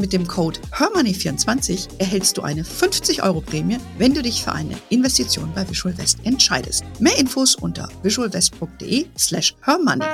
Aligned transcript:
Mit 0.00 0.14
dem 0.14 0.26
Code 0.26 0.58
HERMONEY24 0.72 1.98
erhältst 1.98 2.38
du 2.38 2.42
eine 2.42 2.64
50 2.64 3.22
Euro 3.22 3.42
Prämie, 3.42 3.76
wenn 3.98 4.14
du 4.14 4.22
dich 4.22 4.42
für 4.42 4.52
eine 4.52 4.74
Investition 4.88 5.52
bei 5.54 5.68
Visual 5.68 5.96
West 5.98 6.20
entscheidest. 6.24 6.84
Mehr 7.00 7.18
Infos 7.18 7.54
unter 7.54 7.86
visualwest.de 8.02 9.08
slash 9.18 9.54
hermoney. 9.60 10.06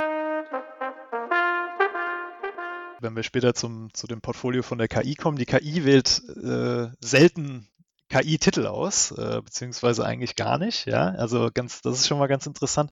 Wenn 2.99 3.15
wir 3.15 3.23
später 3.23 3.53
zum, 3.53 3.93
zu 3.93 4.07
dem 4.07 4.19
Portfolio 4.19 4.61
von 4.61 4.77
der 4.77 4.89
KI 4.89 5.15
kommen, 5.15 5.37
die 5.37 5.45
KI 5.45 5.85
wählt 5.85 6.21
äh, 6.35 6.87
selten 6.99 7.69
KI-Titel 8.09 8.67
aus, 8.67 9.11
äh, 9.11 9.41
beziehungsweise 9.41 10.05
eigentlich 10.05 10.35
gar 10.35 10.57
nicht. 10.57 10.85
Ja, 10.85 11.11
also 11.11 11.49
ganz, 11.53 11.81
das 11.81 11.99
ist 11.99 12.07
schon 12.07 12.19
mal 12.19 12.27
ganz 12.27 12.45
interessant. 12.45 12.91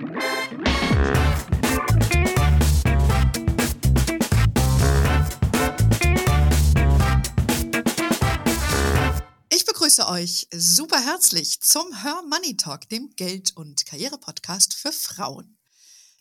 Begrüße 9.86 10.10
euch 10.10 10.48
super 10.52 11.00
herzlich 11.00 11.62
zum 11.62 12.02
Her 12.02 12.24
Money 12.28 12.58
Talk, 12.58 12.90
dem 12.90 13.16
Geld- 13.16 13.56
und 13.56 13.86
Karriere-Podcast 13.86 14.74
für 14.74 14.92
Frauen. 14.92 15.60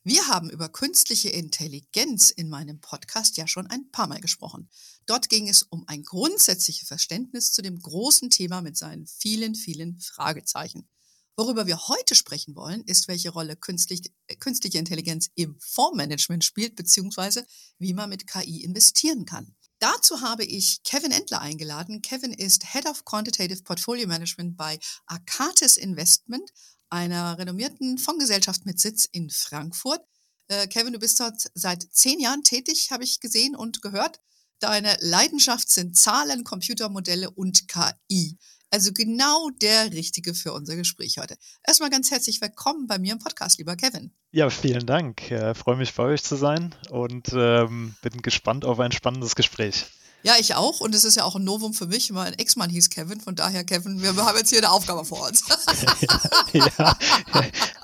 Wir 0.02 0.28
haben 0.28 0.50
über 0.50 0.69
künstliche 0.69 1.30
Intelligenz 1.30 2.28
in 2.28 2.50
meinem 2.50 2.83
Podcast 2.83 3.38
ja 3.38 3.47
schon 3.47 3.66
ein 3.69 3.91
paar 3.91 4.06
Mal 4.06 4.20
gesprochen. 4.20 4.69
Dort 5.06 5.30
ging 5.30 5.48
es 5.48 5.62
um 5.62 5.84
ein 5.86 6.03
grundsätzliches 6.03 6.88
Verständnis 6.88 7.53
zu 7.53 7.62
dem 7.62 7.80
großen 7.80 8.28
Thema 8.28 8.61
mit 8.61 8.77
seinen 8.77 9.06
vielen, 9.06 9.55
vielen 9.55 9.98
Fragezeichen. 9.98 10.86
Worüber 11.34 11.66
wir 11.66 11.88
heute 11.88 12.14
sprechen 12.14 12.55
wollen, 12.56 12.84
ist, 12.84 13.08
welche 13.08 13.31
Rolle 13.31 13.56
künstlich, 13.56 14.12
künstliche 14.41 14.77
Intelligenz 14.77 15.31
im 15.36 15.58
Fondsmanagement 15.58 16.44
spielt, 16.44 16.77
beziehungsweise 16.77 17.47
wie 17.78 17.94
man 17.94 18.10
mit 18.10 18.27
KI 18.27 18.62
investieren 18.62 19.25
kann. 19.25 19.56
Dazu 19.78 20.20
habe 20.20 20.44
ich 20.44 20.83
Kevin 20.83 21.11
Endler 21.11 21.41
eingeladen. 21.41 22.00
Kevin 22.00 22.33
ist 22.33 22.72
Head 22.72 22.86
of 22.86 23.05
Quantitative 23.05 23.62
Portfolio 23.62 24.06
Management 24.06 24.56
bei 24.56 24.78
Arcatis 25.06 25.77
Investment, 25.77 26.50
einer 26.91 27.36
renommierten 27.39 27.98
Fondsgesellschaft 27.98 28.66
mit 28.66 28.81
Sitz 28.81 29.05
in 29.05 29.31
Frankfurt. 29.31 30.00
Äh, 30.48 30.66
Kevin, 30.69 30.92
du 30.92 30.98
bist 30.98 31.19
dort 31.20 31.50
seit 31.55 31.83
zehn 31.92 32.20
Jahren 32.20 32.42
tätig, 32.42 32.91
habe 32.91 33.05
ich 33.05 33.20
gesehen 33.20 33.56
und 33.56 33.83
gehört. 33.83 34.20
Deine 34.61 34.97
Leidenschaft 35.00 35.70
sind 35.70 35.97
Zahlen, 35.97 36.44
Computermodelle 36.44 37.31
und 37.31 37.69
KI. 37.69 38.38
Also 38.75 38.91
genau 38.92 39.50
der 39.62 39.92
Richtige 39.92 40.34
für 40.34 40.53
unser 40.53 40.75
Gespräch 40.75 41.19
heute. 41.19 41.36
Erstmal 41.64 41.91
ganz 41.91 42.11
herzlich 42.11 42.41
willkommen 42.41 42.89
bei 42.89 42.98
mir 42.98 43.12
im 43.12 43.20
Podcast, 43.20 43.58
lieber 43.58 43.77
Kevin. 43.77 44.11
Ja, 44.33 44.50
vielen 44.50 44.84
Dank. 44.84 45.31
Ich 45.31 45.56
freue 45.56 45.77
mich 45.77 45.94
bei 45.94 46.03
euch 46.03 46.25
zu 46.25 46.34
sein 46.34 46.75
und 46.91 47.28
ähm, 47.34 47.94
bin 48.03 48.20
gespannt 48.20 48.64
auf 48.64 48.81
ein 48.81 48.91
spannendes 48.91 49.36
Gespräch. 49.36 49.86
Ja, 50.25 50.34
ich 50.41 50.56
auch. 50.56 50.81
Und 50.81 50.92
es 50.92 51.05
ist 51.05 51.14
ja 51.14 51.22
auch 51.22 51.36
ein 51.36 51.44
Novum 51.44 51.72
für 51.72 51.86
mich. 51.86 52.11
Mein 52.11 52.34
Ex-Mann 52.34 52.69
hieß 52.69 52.91
Kevin. 52.91 53.20
Von 53.20 53.36
daher, 53.36 53.62
Kevin, 53.62 54.03
wir 54.03 54.16
haben 54.16 54.36
jetzt 54.36 54.50
hier 54.50 54.58
eine 54.58 54.72
Aufgabe 54.72 55.05
vor 55.05 55.28
uns. 55.28 55.44
ja, 56.53 56.66
ja, 56.77 56.97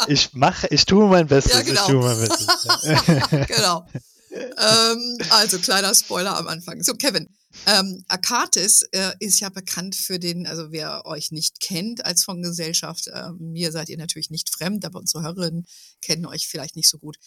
ich 0.08 0.32
mache, 0.32 0.66
ich 0.72 0.86
tue 0.86 1.08
mein 1.08 1.28
Bestes. 1.28 1.52
Ja, 1.52 1.62
genau. 1.62 1.82
Ich 1.82 1.86
tue 1.86 2.02
mein 2.02 2.18
Bestes. 2.18 3.46
genau. 3.46 3.86
ähm, 4.32 5.18
also, 5.30 5.60
kleiner 5.60 5.94
Spoiler 5.94 6.36
am 6.36 6.48
Anfang. 6.48 6.82
So, 6.82 6.94
Kevin, 6.94 7.28
ähm, 7.66 8.04
Akatis 8.08 8.82
äh, 8.92 9.12
ist 9.18 9.40
ja 9.40 9.48
bekannt 9.48 9.96
für 9.96 10.18
den, 10.18 10.46
also 10.46 10.70
wer 10.70 11.04
euch 11.06 11.32
nicht 11.32 11.60
kennt 11.60 12.04
als 12.04 12.24
Fondsgesellschaft, 12.24 13.08
äh, 13.08 13.30
mir 13.38 13.72
seid 13.72 13.88
ihr 13.88 13.98
natürlich 13.98 14.30
nicht 14.30 14.50
fremd, 14.50 14.84
aber 14.84 15.00
unsere 15.00 15.24
Hörerinnen 15.24 15.66
kennen 16.00 16.26
euch 16.26 16.46
vielleicht 16.46 16.76
nicht 16.76 16.88
so 16.88 16.98
gut. 16.98 17.18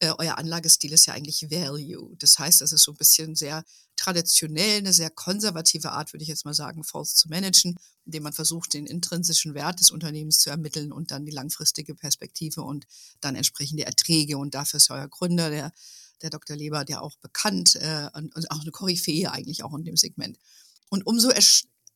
Äh, 0.00 0.12
euer 0.18 0.38
Anlagestil 0.38 0.92
ist 0.92 1.06
ja 1.06 1.14
eigentlich 1.14 1.50
Value. 1.50 2.16
Das 2.18 2.38
heißt, 2.38 2.62
es 2.62 2.72
ist 2.72 2.82
so 2.82 2.92
ein 2.92 2.96
bisschen 2.98 3.34
sehr 3.34 3.64
traditionell, 3.96 4.78
eine 4.78 4.92
sehr 4.92 5.10
konservative 5.10 5.92
Art, 5.92 6.12
würde 6.12 6.22
ich 6.22 6.28
jetzt 6.28 6.44
mal 6.44 6.54
sagen, 6.54 6.84
Fonds 6.84 7.14
zu 7.14 7.28
managen, 7.28 7.76
indem 8.04 8.24
man 8.24 8.32
versucht, 8.32 8.74
den 8.74 8.86
intrinsischen 8.86 9.54
Wert 9.54 9.80
des 9.80 9.90
Unternehmens 9.90 10.38
zu 10.38 10.50
ermitteln 10.50 10.92
und 10.92 11.10
dann 11.10 11.24
die 11.24 11.32
langfristige 11.32 11.94
Perspektive 11.94 12.62
und 12.62 12.86
dann 13.20 13.36
entsprechende 13.36 13.86
Erträge. 13.86 14.36
Und 14.36 14.54
dafür 14.54 14.78
ist 14.78 14.90
euer 14.90 15.08
Gründer, 15.08 15.50
der 15.50 15.72
der 16.22 16.30
Dr. 16.30 16.56
Leber, 16.56 16.84
der 16.84 17.02
auch 17.02 17.16
bekannt 17.18 17.76
äh, 17.76 18.08
und, 18.14 18.34
und 18.34 18.50
auch 18.50 18.60
eine 18.60 18.70
Koryphäe 18.70 19.30
eigentlich 19.30 19.62
auch 19.64 19.74
in 19.74 19.84
dem 19.84 19.96
Segment. 19.96 20.38
Und 20.88 21.06
umso 21.06 21.30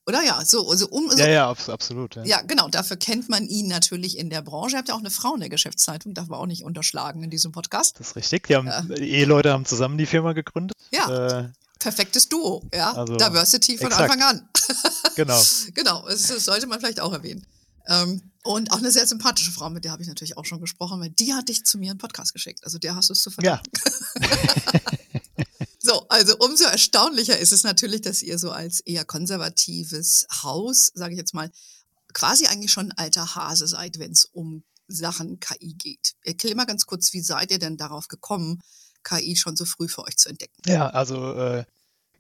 oder 0.09 0.23
ja, 0.23 0.43
so, 0.43 0.71
also 0.71 0.89
um. 0.89 1.11
Ja, 1.19 1.29
ja, 1.29 1.51
absolut. 1.51 2.17
Ja. 2.17 2.25
ja. 2.25 2.41
genau. 2.41 2.69
Dafür 2.69 2.97
kennt 2.97 3.29
man 3.29 3.47
ihn 3.47 3.69
natürlich 3.69 4.17
in 4.17 4.31
der 4.31 4.41
Branche. 4.41 4.77
Ihr 4.77 4.79
habt 4.79 4.89
ja 4.89 4.95
auch 4.95 5.01
eine 5.01 5.11
Frau 5.11 5.35
in 5.35 5.41
der 5.41 5.51
Geschäftszeitung, 5.51 6.15
darf 6.15 6.29
man 6.29 6.41
auch 6.41 6.47
nicht 6.47 6.65
unterschlagen 6.65 7.23
in 7.23 7.29
diesem 7.29 7.53
Podcast. 7.53 8.01
Das 8.01 8.09
ist 8.09 8.17
richtig. 8.17 8.47
Die, 8.47 8.57
haben, 8.57 8.69
äh, 8.69 9.01
Eheleute 9.01 9.53
haben 9.53 9.67
zusammen 9.67 9.99
die 9.99 10.07
Firma 10.07 10.33
gegründet. 10.33 10.75
Ja. 10.93 11.41
Äh, 11.41 11.49
perfektes 11.79 12.27
Duo, 12.31 12.63
ja. 12.73 12.93
Also, 12.95 13.19
Diversity 13.19 13.77
von 13.77 13.89
exakt. 13.89 14.11
Anfang 14.11 14.23
an. 14.23 14.49
genau. 15.15 15.43
genau, 15.75 16.09
das, 16.09 16.29
das, 16.29 16.45
sollte 16.47 16.67
man 16.67 16.81
vielleicht 16.81 17.01
auch 17.01 17.13
erwähnen. 17.13 17.47
Ähm, 17.89 18.31
und 18.45 18.71
auch 18.71 18.79
eine 18.79 18.91
sehr 18.91 19.07
sympathische 19.07 19.51
Frau, 19.51 19.69
mit 19.71 19.85
der 19.85 19.93
habe 19.93 20.03
ich 20.03 20.09
natürlich 20.09 20.37
auch 20.37 20.45
schon 20.45 20.61
gesprochen, 20.61 21.01
weil 21.01 21.11
die 21.11 21.35
hat 21.35 21.49
dich 21.49 21.65
zu 21.65 21.79
mir 21.79 21.91
einen 21.91 21.99
Podcast 21.99 22.33
geschickt. 22.33 22.65
Also 22.65 22.79
der 22.79 22.95
hast 22.95 23.09
du 23.09 23.15
es 23.15 23.23
zu 23.23 23.31
verdanken. 23.31 23.71
Ja. 24.23 24.81
so, 25.79 26.09
also 26.09 26.37
umso 26.39 26.65
erstaunlicher 26.65 27.39
ist 27.39 27.53
es 27.53 27.63
natürlich, 27.65 28.03
dass 28.03 28.23
ihr 28.23 28.39
so 28.39 28.51
als 28.51 28.81
eher 28.81 29.05
konservatives 29.05 30.27
Haus, 30.43 30.93
sage 30.95 31.15
ich 31.15 31.19
jetzt 31.19 31.35
mal, 31.35 31.51
quasi 32.13 32.47
eigentlich 32.47 32.73
schon 32.73 32.93
ein 32.93 32.99
alter 32.99 33.35
Hase 33.35 33.67
seid, 33.67 33.99
wenn 33.99 34.13
es 34.13 34.25
um 34.27 34.65
Sachen 34.87 35.41
KI 35.41 35.75
geht. 35.75 36.15
Erklär 36.23 36.57
mal 36.57 36.65
ganz 36.65 36.87
kurz, 36.87 37.13
wie 37.13 37.21
seid 37.21 37.51
ihr 37.51 37.59
denn 37.59 37.77
darauf 37.77 38.09
gekommen, 38.09 38.61
KI 39.03 39.37
schon 39.37 39.57
so 39.57 39.65
früh 39.65 39.89
für 39.89 40.05
euch 40.05 40.17
zu 40.17 40.29
entdecken? 40.29 40.63
Ja, 40.67 40.89
also 40.89 41.35
äh, 41.35 41.65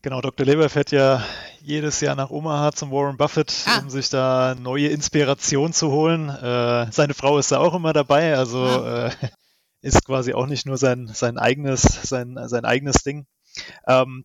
Genau, 0.00 0.20
Dr. 0.20 0.46
Leber 0.46 0.68
fährt 0.68 0.92
ja 0.92 1.24
jedes 1.60 2.00
Jahr 2.00 2.14
nach 2.14 2.30
Omaha 2.30 2.70
zum 2.70 2.92
Warren 2.92 3.16
Buffett, 3.16 3.52
ah. 3.66 3.80
um 3.80 3.90
sich 3.90 4.08
da 4.08 4.54
neue 4.54 4.88
Inspiration 4.88 5.72
zu 5.72 5.90
holen. 5.90 6.28
Äh, 6.28 6.92
seine 6.92 7.14
Frau 7.14 7.36
ist 7.36 7.50
da 7.50 7.58
auch 7.58 7.74
immer 7.74 7.92
dabei, 7.92 8.36
also 8.36 8.64
ah. 8.64 9.08
äh, 9.08 9.10
ist 9.80 10.04
quasi 10.04 10.34
auch 10.34 10.46
nicht 10.46 10.66
nur 10.66 10.78
sein, 10.78 11.08
sein 11.12 11.36
eigenes, 11.36 11.82
sein, 11.82 12.38
sein 12.46 12.64
eigenes 12.64 13.02
Ding. 13.02 13.26
Ähm, 13.88 14.24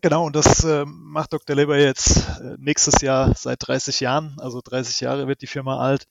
genau, 0.00 0.26
und 0.26 0.34
das 0.34 0.64
äh, 0.64 0.84
macht 0.84 1.32
Dr. 1.32 1.54
Leber 1.54 1.78
jetzt 1.78 2.16
äh, 2.40 2.56
nächstes 2.58 3.00
Jahr 3.00 3.32
seit 3.36 3.58
30 3.64 4.00
Jahren, 4.00 4.36
also 4.40 4.60
30 4.60 5.00
Jahre 5.00 5.28
wird 5.28 5.40
die 5.40 5.46
Firma 5.46 5.78
alt, 5.78 6.08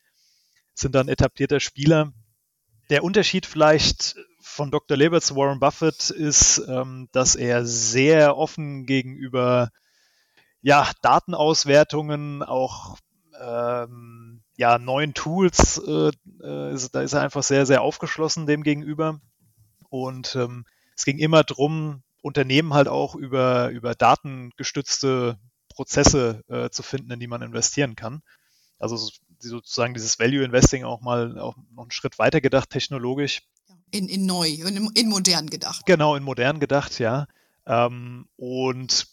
sind 0.74 0.96
dann 0.96 1.10
etablierter 1.10 1.60
Spieler. 1.60 2.14
Der 2.90 3.04
Unterschied 3.04 3.46
vielleicht 3.46 4.16
von 4.56 4.72
Dr. 4.72 4.98
Leber 4.98 5.22
zu 5.22 5.36
Warren 5.36 5.60
Buffett 5.60 6.10
ist, 6.10 6.64
ähm, 6.68 7.10
dass 7.12 7.36
er 7.36 7.66
sehr 7.66 8.38
offen 8.38 8.86
gegenüber 8.86 9.70
ja, 10.62 10.90
Datenauswertungen, 11.02 12.42
auch 12.42 12.98
ähm, 13.40 14.42
ja, 14.58 14.80
neuen 14.80 15.14
Tools, 15.14 15.78
äh, 15.86 16.12
äh, 16.42 16.74
ist, 16.74 16.96
da 16.96 17.02
ist 17.02 17.14
er 17.14 17.22
einfach 17.22 17.44
sehr, 17.44 17.66
sehr 17.66 17.82
aufgeschlossen 17.82 18.48
dem 18.48 18.64
gegenüber. 18.64 19.20
Und 19.90 20.36
ähm, 20.36 20.66
es 20.96 21.06
ging 21.06 21.20
immer 21.20 21.44
darum, 21.44 22.02
Unternehmen 22.22 22.74
halt 22.74 22.88
auch 22.88 23.16
über, 23.16 23.70
über 23.70 23.94
datengestützte 23.94 25.38
Prozesse 25.68 26.44
äh, 26.48 26.70
zu 26.70 26.82
finden, 26.82 27.12
in 27.12 27.20
die 27.20 27.28
man 27.28 27.42
investieren 27.42 27.96
kann. 27.96 28.22
Also 28.80 29.12
sozusagen 29.40 29.94
dieses 29.94 30.18
Value 30.18 30.44
Investing 30.44 30.86
auch 30.86 31.02
mal 31.02 31.38
auch 31.40 31.58
noch 31.72 31.84
einen 31.84 31.92
Schritt 31.92 32.18
weiter 32.18 32.42
gedacht, 32.42 32.70
technologisch. 32.70 33.42
In, 33.96 34.10
in 34.10 34.26
neu, 34.26 34.48
in, 34.48 34.90
in 34.94 35.10
modern 35.10 35.48
gedacht. 35.50 35.86
Genau, 35.86 36.16
in 36.16 36.24
modern 36.24 36.60
gedacht, 36.60 37.00
ja. 37.00 37.28
Ähm, 37.66 38.28
und 38.36 39.08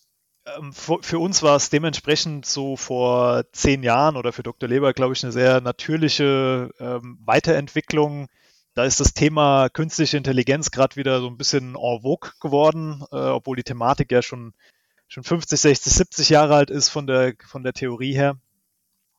ähm, 0.47 0.73
für, 0.73 0.99
für, 1.03 1.19
uns 1.19 1.43
war 1.43 1.57
es 1.57 1.71
dementsprechend 1.71 2.47
so 2.47 2.77
vor 2.77 3.45
zehn 3.53 3.83
Jahren 3.83 4.17
oder 4.17 4.33
für 4.33 4.43
Dr. 4.43 4.69
Leber, 4.69 4.93
glaube 4.93 5.15
ich, 5.15 5.23
eine 5.23 5.33
sehr 5.33 5.61
natürliche 5.61 6.71
ähm, 6.81 7.19
Weiterentwicklung. 7.25 8.29
Da 8.75 8.85
ist 8.85 9.01
das 9.01 9.15
Thema 9.15 9.69
künstliche 9.69 10.17
Intelligenz 10.17 10.71
gerade 10.71 10.97
wieder 10.97 11.21
so 11.21 11.29
ein 11.29 11.37
bisschen 11.37 11.77
en 11.77 12.01
vogue 12.03 12.33
geworden, 12.41 13.05
äh, 13.13 13.17
obwohl 13.17 13.57
die 13.57 13.63
Thematik 13.63 14.11
ja 14.11 14.23
schon, 14.23 14.53
schon 15.07 15.23
50, 15.23 15.61
60, 15.61 15.93
70 15.93 16.29
Jahre 16.31 16.57
alt 16.57 16.71
ist 16.71 16.89
von 16.89 17.07
der, 17.07 17.35
von 17.47 17.63
der 17.63 17.75
Theorie 17.75 18.15
her. 18.15 18.37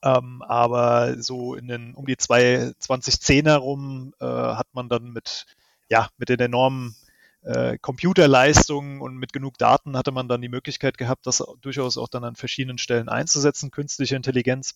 Ähm, 0.03 0.41
aber 0.41 1.21
so 1.21 1.55
in 1.55 1.67
den 1.67 1.95
um 1.95 2.05
die 2.05 2.17
2010 2.17 3.45
herum 3.45 4.13
äh, 4.19 4.25
hat 4.25 4.67
man 4.73 4.89
dann 4.89 5.13
mit, 5.13 5.45
ja, 5.89 6.09
mit 6.17 6.27
den 6.27 6.41
enormen 6.41 6.95
äh, 7.43 7.77
Computerleistungen 7.77 8.99
und 9.01 9.15
mit 9.17 9.31
genug 9.31 9.57
Daten 9.57 9.97
hatte 9.97 10.11
man 10.11 10.27
dann 10.27 10.41
die 10.41 10.49
Möglichkeit 10.49 10.97
gehabt, 10.97 11.25
das 11.25 11.41
durchaus 11.61 11.97
auch 11.97 12.09
dann 12.09 12.25
an 12.25 12.35
verschiedenen 12.35 12.77
Stellen 12.77 13.07
einzusetzen, 13.07 13.71
künstliche 13.71 14.17
Intelligenz. 14.17 14.75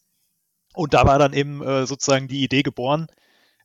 Und 0.74 0.94
da 0.94 1.06
war 1.06 1.20
dann 1.20 1.34
eben 1.34 1.62
äh, 1.62 1.86
sozusagen 1.86 2.30
die 2.30 2.44
Idee 2.44 2.64
geboren, 2.64 3.08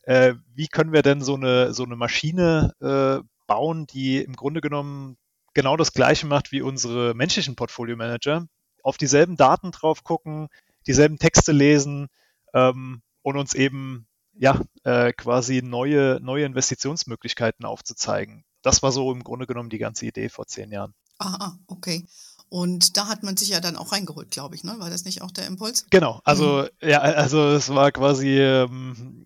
äh, 0.03 0.35
wie 0.55 0.67
können 0.67 0.93
wir 0.93 1.03
denn 1.03 1.23
so 1.23 1.35
eine, 1.37 1.73
so 1.75 1.85
eine 1.85 1.95
Maschine 1.95 2.73
äh, 2.81 3.25
bauen, 3.47 3.87
die 3.87 4.19
im 4.19 4.35
Grunde 4.35 4.61
genommen 4.61 5.17
genau 5.55 5.77
das 5.77 5.93
Gleiche 5.93 6.27
macht 6.27 6.51
wie 6.51 6.63
unsere 6.63 7.15
menschlichen 7.15 7.55
Portfolio 7.55 7.97
Manager, 7.97 8.47
auf 8.83 8.97
dieselben 8.97 9.37
Daten 9.37 9.71
drauf 9.71 10.03
gucken, 10.03 10.49
dieselben 10.87 11.19
Texte 11.19 11.53
lesen 11.53 12.09
ähm, 12.55 13.03
und 13.23 13.37
uns 13.37 13.55
eben 13.55 14.07
ja 14.35 14.61
äh, 14.85 15.13
quasi 15.13 15.63
neue, 15.63 16.19
neue 16.23 16.45
Investitionsmöglichkeiten 16.45 17.65
aufzuzeigen. 17.65 18.45
Das 18.63 18.83
war 18.83 18.93
so 18.93 19.13
im 19.13 19.25
Grunde 19.25 19.47
genommen 19.47 19.71
die 19.71 19.79
ganze 19.79 20.07
Idee 20.07 20.29
vor 20.29 20.47
zehn 20.47 20.71
Jahren. 20.71 20.95
Aha, 21.19 21.59
okay. 21.67 22.05
Und 22.53 22.99
da 22.99 23.09
hat 23.09 23.23
man 23.23 23.39
sich 23.39 23.49
ja 23.49 23.61
dann 23.61 23.77
auch 23.77 23.93
reingeholt, 23.93 24.31
glaube 24.31 24.55
ich, 24.55 24.63
ne? 24.63 24.75
War 24.79 24.91
das 24.91 25.07
nicht 25.07 25.23
auch 25.23 25.31
der 25.31 25.47
Impuls? 25.47 25.87
Genau, 25.89 26.21
also 26.25 26.67
mhm. 26.83 26.89
ja, 26.91 27.01
also 27.01 27.49
es 27.49 27.71
war 27.71 27.93
quasi, 27.93 28.39
ähm, 28.39 29.25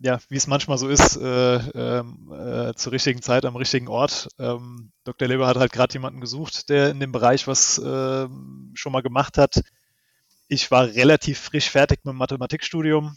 ja, 0.00 0.20
wie 0.28 0.36
es 0.36 0.46
manchmal 0.46 0.78
so 0.78 0.86
ist, 0.86 1.16
äh, 1.16 1.56
äh, 1.56 2.74
zur 2.76 2.92
richtigen 2.92 3.22
Zeit 3.22 3.44
am 3.44 3.56
richtigen 3.56 3.88
Ort. 3.88 4.28
Ähm, 4.38 4.92
Dr. 5.02 5.26
Leber 5.26 5.48
hat 5.48 5.56
halt 5.56 5.72
gerade 5.72 5.92
jemanden 5.94 6.20
gesucht, 6.20 6.68
der 6.68 6.90
in 6.90 7.00
dem 7.00 7.10
Bereich 7.10 7.48
was 7.48 7.76
äh, 7.78 8.28
schon 8.74 8.92
mal 8.92 9.02
gemacht 9.02 9.36
hat. 9.36 9.62
Ich 10.52 10.72
war 10.72 10.84
relativ 10.84 11.38
frisch 11.38 11.70
fertig 11.70 12.00
mit 12.04 12.12
dem 12.12 12.18
Mathematikstudium, 12.18 13.16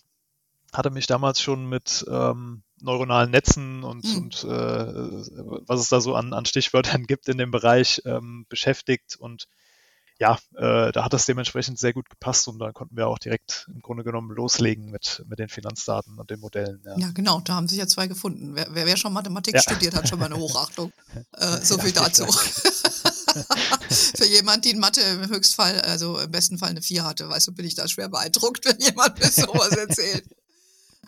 hatte 0.72 0.92
mich 0.92 1.08
damals 1.08 1.42
schon 1.42 1.68
mit 1.68 2.06
ähm, 2.08 2.62
neuronalen 2.80 3.32
Netzen 3.32 3.84
und, 3.84 4.06
mhm. 4.06 4.18
und 4.18 4.44
äh, 4.44 5.68
was 5.68 5.80
es 5.80 5.90
da 5.90 6.00
so 6.00 6.14
an, 6.14 6.34
an 6.34 6.46
Stichwörtern 6.46 7.08
gibt 7.08 7.28
in 7.30 7.40
dem 7.40 7.50
Bereich 7.50 8.04
ähm, 8.06 8.46
beschäftigt. 8.50 9.16
Und 9.16 9.48
ja, 10.20 10.38
äh, 10.58 10.92
da 10.92 11.04
hat 11.04 11.14
das 11.14 11.26
dementsprechend 11.26 11.80
sehr 11.80 11.94
gut 11.94 12.08
gepasst 12.08 12.48
und 12.48 12.60
da 12.60 12.72
konnten 12.72 12.96
wir 12.96 13.08
auch 13.08 13.18
direkt 13.18 13.68
im 13.74 13.82
Grunde 13.82 14.04
genommen 14.04 14.30
loslegen 14.30 14.92
mit, 14.92 15.24
mit 15.28 15.40
den 15.40 15.50
Finanzdaten 15.50 16.20
und 16.20 16.30
den 16.30 16.40
Modellen. 16.40 16.84
Ja, 16.86 17.00
ja 17.00 17.12
genau, 17.16 17.40
da 17.40 17.56
haben 17.56 17.68
sich 17.68 17.80
ja 17.80 17.88
zwei 17.88 18.06
gefunden. 18.06 18.56
Wer, 18.56 18.68
wer 18.74 18.96
schon 18.96 19.12
Mathematik 19.12 19.56
ja. 19.56 19.62
studiert, 19.62 19.96
hat 19.96 20.08
schon 20.08 20.20
mal 20.20 20.26
eine 20.26 20.38
Hochachtung. 20.38 20.94
Äh, 21.34 21.64
so 21.64 21.80
viel 21.80 21.92
dazu. 21.92 22.26
Für 24.16 24.26
jemand, 24.26 24.66
die 24.66 24.72
in 24.72 24.80
Mathe 24.80 25.02
im 25.02 25.28
Höchstfall, 25.30 25.82
also 25.82 26.20
im 26.20 26.32
besten 26.32 26.58
Fall 26.58 26.70
eine 26.70 26.82
4 26.82 27.04
hatte, 27.04 27.30
weißt 27.30 27.48
du, 27.48 27.52
bin 27.52 27.66
ich 27.66 27.76
da 27.76 27.88
schwer 27.88 28.10
beeindruckt, 28.10 28.66
wenn 28.66 28.80
jemand 28.80 29.20
mir 29.20 29.32
sowas 29.32 29.70
erzählt. 29.70 30.26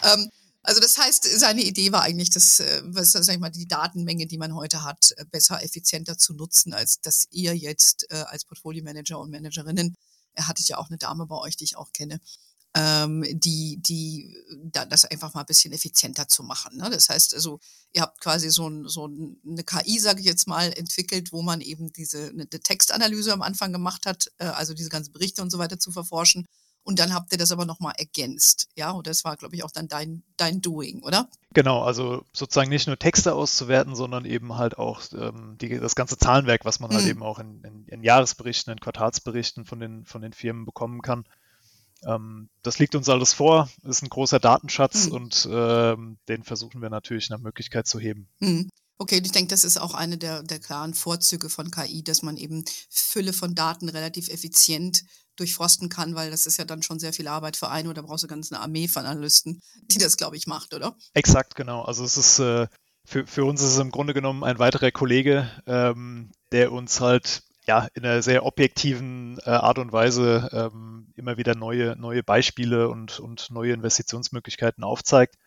Ähm, 0.03 0.29
also 0.61 0.81
das 0.81 0.97
heißt, 0.97 1.23
seine 1.39 1.61
Idee 1.61 1.93
war 1.93 2.01
eigentlich, 2.01 2.31
dass, 2.31 2.59
äh, 2.59 2.81
was 2.83 3.13
sag 3.13 3.33
ich 3.33 3.39
mal, 3.39 3.49
die 3.49 3.65
Datenmenge, 3.65 4.25
die 4.25 4.37
man 4.37 4.53
heute 4.55 4.83
hat, 4.83 5.13
äh, 5.15 5.23
besser, 5.23 5.63
effizienter 5.63 6.17
zu 6.17 6.33
nutzen, 6.33 6.73
als 6.73 6.99
dass 6.99 7.27
ihr 7.31 7.55
jetzt 7.55 8.07
äh, 8.09 8.15
als 8.27 8.43
Portfolio-Manager 8.43 9.19
und 9.19 9.31
Managerinnen, 9.31 9.95
er 10.33 10.47
hatte 10.47 10.63
ja 10.65 10.77
auch 10.77 10.89
eine 10.89 10.97
Dame 10.97 11.27
bei 11.27 11.37
euch, 11.37 11.55
die 11.55 11.63
ich 11.63 11.77
auch 11.77 11.93
kenne, 11.93 12.19
ähm, 12.75 13.23
die, 13.31 13.79
die 13.81 14.35
da, 14.65 14.85
das 14.85 15.05
einfach 15.05 15.33
mal 15.33 15.41
ein 15.41 15.45
bisschen 15.45 15.73
effizienter 15.73 16.27
zu 16.27 16.43
machen. 16.43 16.77
Ne? 16.77 16.89
Das 16.89 17.09
heißt 17.09 17.33
also, 17.33 17.59
ihr 17.93 18.01
habt 18.01 18.19
quasi 18.19 18.49
so, 18.49 18.67
ein, 18.67 18.87
so 18.87 19.05
eine 19.05 19.63
KI, 19.63 19.99
sage 19.99 20.19
ich 20.19 20.25
jetzt 20.25 20.47
mal, 20.47 20.73
entwickelt, 20.73 21.31
wo 21.31 21.41
man 21.41 21.61
eben 21.61 21.93
diese 21.93 22.29
eine 22.29 22.47
Textanalyse 22.47 23.33
am 23.33 23.41
Anfang 23.41 23.71
gemacht 23.71 24.05
hat, 24.05 24.31
äh, 24.37 24.45
also 24.45 24.73
diese 24.73 24.89
ganzen 24.89 25.13
Berichte 25.13 25.41
und 25.41 25.51
so 25.51 25.57
weiter 25.57 25.79
zu 25.79 25.91
verforschen 25.91 26.45
und 26.85 26.99
dann 26.99 27.13
habt 27.13 27.31
ihr 27.31 27.39
das 27.39 27.51
aber 27.51 27.65
nochmal 27.65 27.95
ergänzt. 27.97 28.69
Ja, 28.75 28.91
und 28.91 29.07
das 29.07 29.25
war, 29.25 29.35
glaube 29.37 29.55
ich, 29.55 29.63
auch 29.63 29.71
dann 29.71 29.87
dein, 29.87 30.23
dein 30.37 30.61
Doing, 30.61 31.01
oder? 31.01 31.27
Genau, 31.53 31.81
also 31.81 32.23
sozusagen 32.31 32.69
nicht 32.69 32.85
nur 32.85 32.99
Texte 32.99 33.33
auszuwerten, 33.33 33.95
sondern 33.95 34.23
eben 34.23 34.55
halt 34.55 34.77
auch 34.77 35.01
ähm, 35.13 35.57
die, 35.59 35.79
das 35.79 35.95
ganze 35.95 36.17
Zahlenwerk, 36.17 36.63
was 36.63 36.79
man 36.79 36.91
halt 36.91 37.01
mhm. 37.01 37.05
halt 37.05 37.15
eben 37.15 37.23
auch 37.23 37.39
in, 37.39 37.63
in, 37.63 37.87
in, 37.87 38.03
Jahresberichten, 38.03 38.71
in 38.71 38.79
Quartalsberichten 38.79 39.65
von 39.65 39.79
den, 39.79 40.05
von 40.05 40.21
den 40.21 40.31
Firmen 40.31 40.65
bekommen 40.65 41.01
kann. 41.01 41.25
Ähm, 42.03 42.49
das 42.63 42.79
liegt 42.79 42.95
uns 42.95 43.09
alles 43.09 43.33
vor, 43.33 43.69
ist 43.83 44.03
ein 44.03 44.09
großer 44.09 44.39
Datenschatz 44.39 45.07
mhm. 45.07 45.11
und 45.13 45.47
ähm, 45.51 46.17
den 46.27 46.43
versuchen 46.43 46.81
wir 46.81 46.89
natürlich 46.89 47.29
nach 47.29 47.39
Möglichkeit 47.39 47.87
zu 47.87 47.99
heben. 47.99 48.27
Mhm. 48.39 48.69
Okay, 48.97 49.21
ich 49.23 49.31
denke, 49.31 49.49
das 49.49 49.65
ist 49.65 49.77
auch 49.77 49.93
eine 49.93 50.17
der, 50.17 50.41
der 50.43 50.59
klaren 50.59 50.93
Vorzüge 50.93 51.49
von 51.49 51.69
KI, 51.69 52.01
dass 52.01 52.21
man 52.21 52.37
eben 52.37 52.63
Fülle 52.89 53.33
von 53.33 53.53
Daten 53.53 53.89
relativ 53.89 54.29
effizient 54.29 55.03
durchforsten 55.35 55.89
kann, 55.89 56.15
weil 56.15 56.31
das 56.31 56.45
ist 56.45 56.57
ja 56.57 56.63
dann 56.63 56.81
schon 56.81 56.99
sehr 56.99 57.11
viel 57.11 57.27
Arbeit 57.27 57.57
für 57.57 57.69
einen 57.69 57.89
oder 57.89 58.03
brauchst 58.03 58.23
du 58.23 58.27
ganz 58.27 58.53
eine 58.53 58.61
Armee 58.61 58.87
von 58.87 59.05
Analysten, 59.05 59.61
die 59.91 59.97
das, 59.97 60.15
glaube 60.15 60.37
ich, 60.37 60.47
macht, 60.47 60.73
oder? 60.73 60.95
Exakt, 61.13 61.55
genau. 61.55 61.81
Also 61.81 62.05
es 62.05 62.15
ist 62.15 62.39
äh, 62.39 62.67
für, 63.05 63.27
für 63.27 63.45
uns 63.45 63.61
ist 63.61 63.73
es 63.73 63.79
im 63.79 63.91
Grunde 63.91 64.13
genommen 64.13 64.43
ein 64.43 64.59
weiterer 64.59 64.91
Kollege, 64.91 65.49
ähm, 65.67 66.31
der 66.53 66.71
uns 66.71 67.01
halt 67.01 67.43
ja 67.67 67.87
in 67.93 68.03
einer 68.03 68.21
sehr 68.21 68.45
objektiven 68.45 69.39
äh, 69.45 69.49
Art 69.49 69.79
und 69.79 69.91
Weise 69.91 70.49
ähm, 70.51 71.07
immer 71.15 71.37
wieder 71.37 71.55
neue, 71.55 71.95
neue 71.97 72.23
Beispiele 72.23 72.89
und, 72.89 73.19
und 73.19 73.51
neue 73.51 73.73
Investitionsmöglichkeiten 73.73 74.83
aufzeigt. 74.83 75.37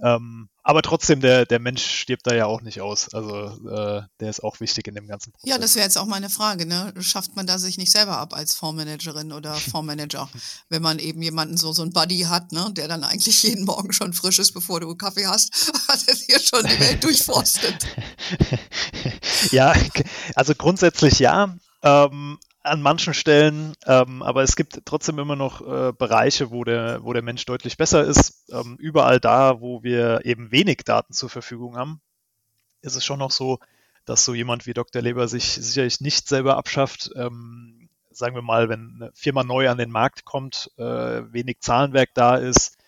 Ähm, 0.00 0.48
aber 0.66 0.80
trotzdem, 0.80 1.20
der, 1.20 1.44
der 1.44 1.58
Mensch 1.58 1.84
stirbt 1.84 2.26
da 2.26 2.34
ja 2.34 2.46
auch 2.46 2.62
nicht 2.62 2.80
aus. 2.80 3.12
Also 3.12 3.34
äh, 3.68 4.02
der 4.18 4.30
ist 4.30 4.42
auch 4.42 4.60
wichtig 4.60 4.88
in 4.88 4.94
dem 4.94 5.06
ganzen 5.06 5.30
Prozess. 5.32 5.50
Ja, 5.50 5.58
das 5.58 5.74
wäre 5.76 5.84
jetzt 5.84 5.98
auch 5.98 6.06
meine 6.06 6.30
Frage. 6.30 6.66
Ne? 6.66 6.92
Schafft 7.00 7.36
man 7.36 7.46
da 7.46 7.58
sich 7.58 7.76
nicht 7.76 7.92
selber 7.92 8.16
ab 8.16 8.34
als 8.34 8.54
Fondsmanagerin 8.54 9.32
oder 9.32 9.54
Fondsmanager, 9.70 10.28
wenn 10.70 10.82
man 10.82 10.98
eben 10.98 11.20
jemanden 11.22 11.58
so, 11.58 11.72
so 11.72 11.82
ein 11.82 11.92
Buddy 11.92 12.20
hat, 12.22 12.50
ne? 12.52 12.70
der 12.72 12.88
dann 12.88 13.04
eigentlich 13.04 13.42
jeden 13.42 13.66
Morgen 13.66 13.92
schon 13.92 14.14
frisch 14.14 14.38
ist, 14.38 14.52
bevor 14.52 14.80
du 14.80 14.94
Kaffee 14.96 15.26
hast, 15.26 15.72
hat 15.88 16.00
er 16.08 16.14
hier 16.14 16.40
schon 16.40 16.64
die 16.64 16.80
Welt 16.80 17.04
durchforstet. 17.04 17.86
ja, 19.50 19.74
also 20.34 20.54
grundsätzlich 20.54 21.18
ja. 21.18 21.54
Ähm, 21.82 22.38
an 22.64 22.80
manchen 22.82 23.14
Stellen, 23.14 23.74
ähm, 23.86 24.22
aber 24.22 24.42
es 24.42 24.56
gibt 24.56 24.80
trotzdem 24.86 25.18
immer 25.18 25.36
noch 25.36 25.60
äh, 25.60 25.92
Bereiche, 25.92 26.50
wo 26.50 26.64
der, 26.64 27.04
wo 27.04 27.12
der 27.12 27.22
Mensch 27.22 27.44
deutlich 27.44 27.76
besser 27.76 28.04
ist. 28.04 28.50
Ähm, 28.50 28.76
überall 28.78 29.20
da, 29.20 29.60
wo 29.60 29.82
wir 29.82 30.24
eben 30.24 30.50
wenig 30.50 30.78
Daten 30.84 31.12
zur 31.12 31.28
Verfügung 31.28 31.76
haben, 31.76 32.00
ist 32.80 32.96
es 32.96 33.04
schon 33.04 33.18
noch 33.18 33.30
so, 33.30 33.58
dass 34.06 34.24
so 34.24 34.34
jemand 34.34 34.66
wie 34.66 34.74
Dr. 34.74 35.02
Leber 35.02 35.28
sich 35.28 35.44
sicherlich 35.44 36.00
nicht 36.00 36.26
selber 36.26 36.56
abschafft. 36.56 37.10
Ähm, 37.16 37.90
sagen 38.10 38.34
wir 38.34 38.42
mal, 38.42 38.68
wenn 38.68 38.98
eine 39.00 39.12
Firma 39.14 39.44
neu 39.44 39.68
an 39.68 39.78
den 39.78 39.90
Markt 39.90 40.24
kommt, 40.24 40.70
äh, 40.78 40.82
wenig 41.32 41.60
Zahlenwerk 41.60 42.10
da 42.14 42.36
ist, 42.36 42.78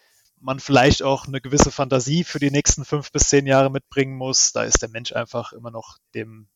man 0.41 0.61
vielleicht 0.61 1.03
auch 1.03 1.27
eine 1.27 1.41
gewisse 1.41 1.71
Fantasie 1.71 2.25
für 2.25 2.39
die 2.39 2.51
nächsten 2.51 2.85
fünf 2.85 3.13
bis 3.13 3.29
zehn 3.29 3.47
Jahre 3.47 3.71
mitbringen 3.71 4.17
muss, 4.17 4.53
da 4.53 4.65
ist 4.65 4.81
der 4.81 4.89
Mensch 4.89 5.13
einfach 5.13 5.53
immer 5.53 5.71
noch 5.71 5.99
dem 6.15 6.49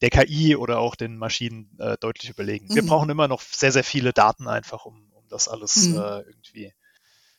der 0.00 0.10
KI 0.10 0.56
oder 0.56 0.78
auch 0.78 0.94
den 0.94 1.16
Maschinen 1.16 1.70
äh, 1.78 1.96
deutlich 1.98 2.30
überlegen. 2.30 2.66
Mhm. 2.68 2.74
Wir 2.74 2.86
brauchen 2.86 3.10
immer 3.10 3.28
noch 3.28 3.40
sehr, 3.40 3.72
sehr 3.72 3.84
viele 3.84 4.12
Daten 4.12 4.48
einfach, 4.48 4.84
um, 4.84 5.10
um 5.12 5.28
das 5.28 5.48
alles 5.48 5.76
mhm. 5.76 5.96
äh, 5.96 6.20
irgendwie 6.20 6.72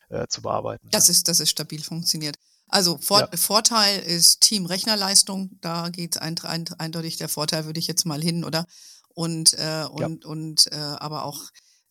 äh, 0.10 0.28
zu 0.28 0.42
bearbeiten. 0.42 0.88
Das 0.92 1.10
ist, 1.10 1.28
dass 1.28 1.40
es 1.40 1.50
stabil 1.50 1.84
funktioniert. 1.84 2.38
Also 2.68 2.98
Vor 2.98 3.22
ja. 3.22 3.30
Vorteil 3.38 4.00
ist 4.02 4.42
Team 4.42 4.66
Rechnerleistung, 4.66 5.52
da 5.62 5.90
geht 5.90 6.18
ein, 6.18 6.38
ein, 6.40 6.66
eindeutig 6.78 7.18
der 7.18 7.30
Vorteil, 7.30 7.66
würde 7.66 7.80
ich 7.80 7.88
jetzt 7.88 8.06
mal 8.06 8.22
hin, 8.22 8.44
oder? 8.44 8.66
Und, 9.10 9.54
äh, 9.54 9.86
und, 9.90 10.24
ja. 10.24 10.30
und 10.30 10.72
äh, 10.72 10.76
aber 10.76 11.26
auch 11.26 11.46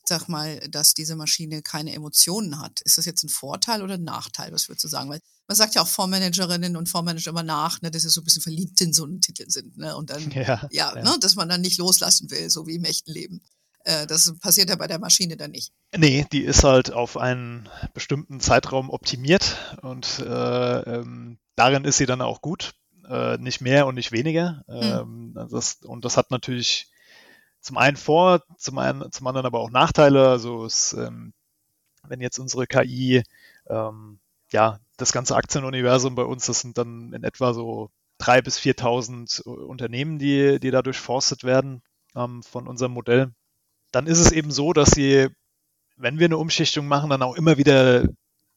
sag 0.08 0.28
mal, 0.28 0.60
dass 0.68 0.94
diese 0.94 1.16
Maschine 1.16 1.62
keine 1.62 1.92
Emotionen 1.92 2.60
hat. 2.60 2.80
Ist 2.82 2.98
das 2.98 3.04
jetzt 3.04 3.22
ein 3.24 3.28
Vorteil 3.28 3.82
oder 3.82 3.94
ein 3.94 4.04
Nachteil, 4.04 4.52
was 4.52 4.68
würdest 4.68 4.84
du 4.84 4.88
sagen? 4.88 5.10
Weil 5.10 5.20
man 5.48 5.56
sagt 5.56 5.74
ja 5.74 5.82
auch 5.82 5.88
Fondsmanagerinnen 5.88 6.76
und 6.76 6.88
Fondsmanager 6.88 7.30
immer 7.30 7.42
nach, 7.42 7.80
ne, 7.82 7.90
dass 7.90 8.02
sie 8.02 8.08
so 8.08 8.20
ein 8.20 8.24
bisschen 8.24 8.42
verliebt 8.42 8.80
in 8.80 8.92
so 8.92 9.04
einen 9.04 9.20
Titel 9.20 9.48
sind, 9.48 9.76
ne? 9.78 9.96
Und 9.96 10.10
dann, 10.10 10.30
ja, 10.30 10.68
ja, 10.70 10.94
ja. 10.94 11.02
Ne, 11.02 11.16
dass 11.20 11.36
man 11.36 11.48
dann 11.48 11.60
nicht 11.60 11.78
loslassen 11.78 12.30
will, 12.30 12.50
so 12.50 12.66
wie 12.66 12.76
im 12.76 12.84
echten 12.84 13.12
Leben. 13.12 13.42
Äh, 13.84 14.06
das 14.06 14.36
passiert 14.38 14.68
ja 14.68 14.76
bei 14.76 14.88
der 14.88 14.98
Maschine 14.98 15.36
dann 15.36 15.52
nicht. 15.52 15.72
Nee, 15.96 16.26
die 16.32 16.42
ist 16.42 16.64
halt 16.64 16.92
auf 16.92 17.16
einen 17.16 17.68
bestimmten 17.94 18.40
Zeitraum 18.40 18.90
optimiert 18.90 19.56
und 19.82 20.18
äh, 20.18 20.80
ähm, 20.80 21.38
darin 21.54 21.84
ist 21.84 21.98
sie 21.98 22.06
dann 22.06 22.20
auch 22.20 22.40
gut. 22.42 22.74
Äh, 23.08 23.38
nicht 23.38 23.60
mehr 23.60 23.86
und 23.86 23.94
nicht 23.94 24.10
weniger. 24.10 24.64
Hm. 24.66 25.34
Ähm, 25.36 25.48
das, 25.50 25.76
und 25.84 26.04
das 26.04 26.16
hat 26.16 26.32
natürlich 26.32 26.90
zum 27.66 27.78
einen 27.78 27.96
Vor, 27.96 28.42
zum, 28.58 28.78
einen, 28.78 29.10
zum 29.10 29.26
anderen 29.26 29.44
aber 29.46 29.58
auch 29.58 29.70
Nachteile. 29.70 30.28
Also 30.28 30.64
es, 30.64 30.92
ähm, 30.92 31.32
wenn 32.04 32.20
jetzt 32.20 32.38
unsere 32.38 32.68
KI, 32.68 33.24
ähm, 33.68 34.20
ja, 34.52 34.78
das 34.96 35.10
ganze 35.10 35.34
Aktienuniversum 35.34 36.14
bei 36.14 36.22
uns, 36.22 36.46
das 36.46 36.60
sind 36.60 36.78
dann 36.78 37.12
in 37.12 37.24
etwa 37.24 37.52
so 37.52 37.90
3.000 38.20 38.42
bis 38.42 38.58
4.000 38.60 39.42
Unternehmen, 39.42 40.20
die, 40.20 40.60
die 40.60 40.70
da 40.70 40.80
durchforstet 40.80 41.42
werden 41.42 41.82
ähm, 42.14 42.44
von 42.44 42.68
unserem 42.68 42.92
Modell. 42.92 43.32
Dann 43.90 44.06
ist 44.06 44.20
es 44.20 44.30
eben 44.30 44.52
so, 44.52 44.72
dass 44.72 44.92
sie, 44.92 45.28
wenn 45.96 46.20
wir 46.20 46.26
eine 46.26 46.38
Umschichtung 46.38 46.86
machen, 46.86 47.10
dann 47.10 47.22
auch 47.22 47.34
immer 47.34 47.58
wieder 47.58 48.04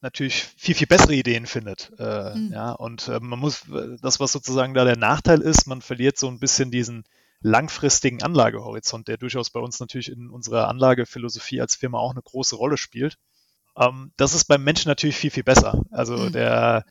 natürlich 0.02 0.44
viel, 0.56 0.76
viel 0.76 0.86
bessere 0.86 1.14
Ideen 1.14 1.46
findet. 1.46 1.90
Äh, 1.98 2.36
mhm. 2.36 2.52
Ja, 2.52 2.70
und 2.70 3.08
äh, 3.08 3.18
man 3.18 3.40
muss, 3.40 3.64
das, 4.00 4.20
was 4.20 4.30
sozusagen 4.30 4.72
da 4.72 4.84
der 4.84 4.96
Nachteil 4.96 5.40
ist, 5.40 5.66
man 5.66 5.82
verliert 5.82 6.16
so 6.16 6.28
ein 6.28 6.38
bisschen 6.38 6.70
diesen, 6.70 7.04
langfristigen 7.42 8.22
Anlagehorizont, 8.22 9.08
der 9.08 9.16
durchaus 9.16 9.50
bei 9.50 9.60
uns 9.60 9.80
natürlich 9.80 10.10
in 10.12 10.28
unserer 10.28 10.68
Anlagephilosophie 10.68 11.60
als 11.60 11.74
Firma 11.74 11.98
auch 11.98 12.10
eine 12.10 12.22
große 12.22 12.56
Rolle 12.56 12.76
spielt. 12.76 13.16
Ähm, 13.76 14.12
das 14.16 14.34
ist 14.34 14.44
beim 14.44 14.62
Menschen 14.62 14.88
natürlich 14.88 15.16
viel, 15.16 15.30
viel 15.30 15.44
besser. 15.44 15.82
Also 15.90 16.16
mhm. 16.16 16.32
der, 16.32 16.84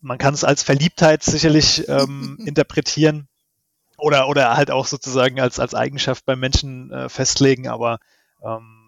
man 0.00 0.18
kann 0.18 0.34
es 0.34 0.44
als 0.44 0.62
Verliebtheit 0.62 1.22
sicherlich 1.22 1.88
ähm, 1.88 2.38
interpretieren 2.46 3.28
oder, 3.98 4.28
oder 4.28 4.56
halt 4.56 4.70
auch 4.70 4.86
sozusagen 4.86 5.40
als, 5.40 5.58
als 5.58 5.74
Eigenschaft 5.74 6.24
beim 6.24 6.38
Menschen 6.38 6.92
äh, 6.92 7.08
festlegen, 7.08 7.66
aber 7.66 7.98
ähm, 8.44 8.86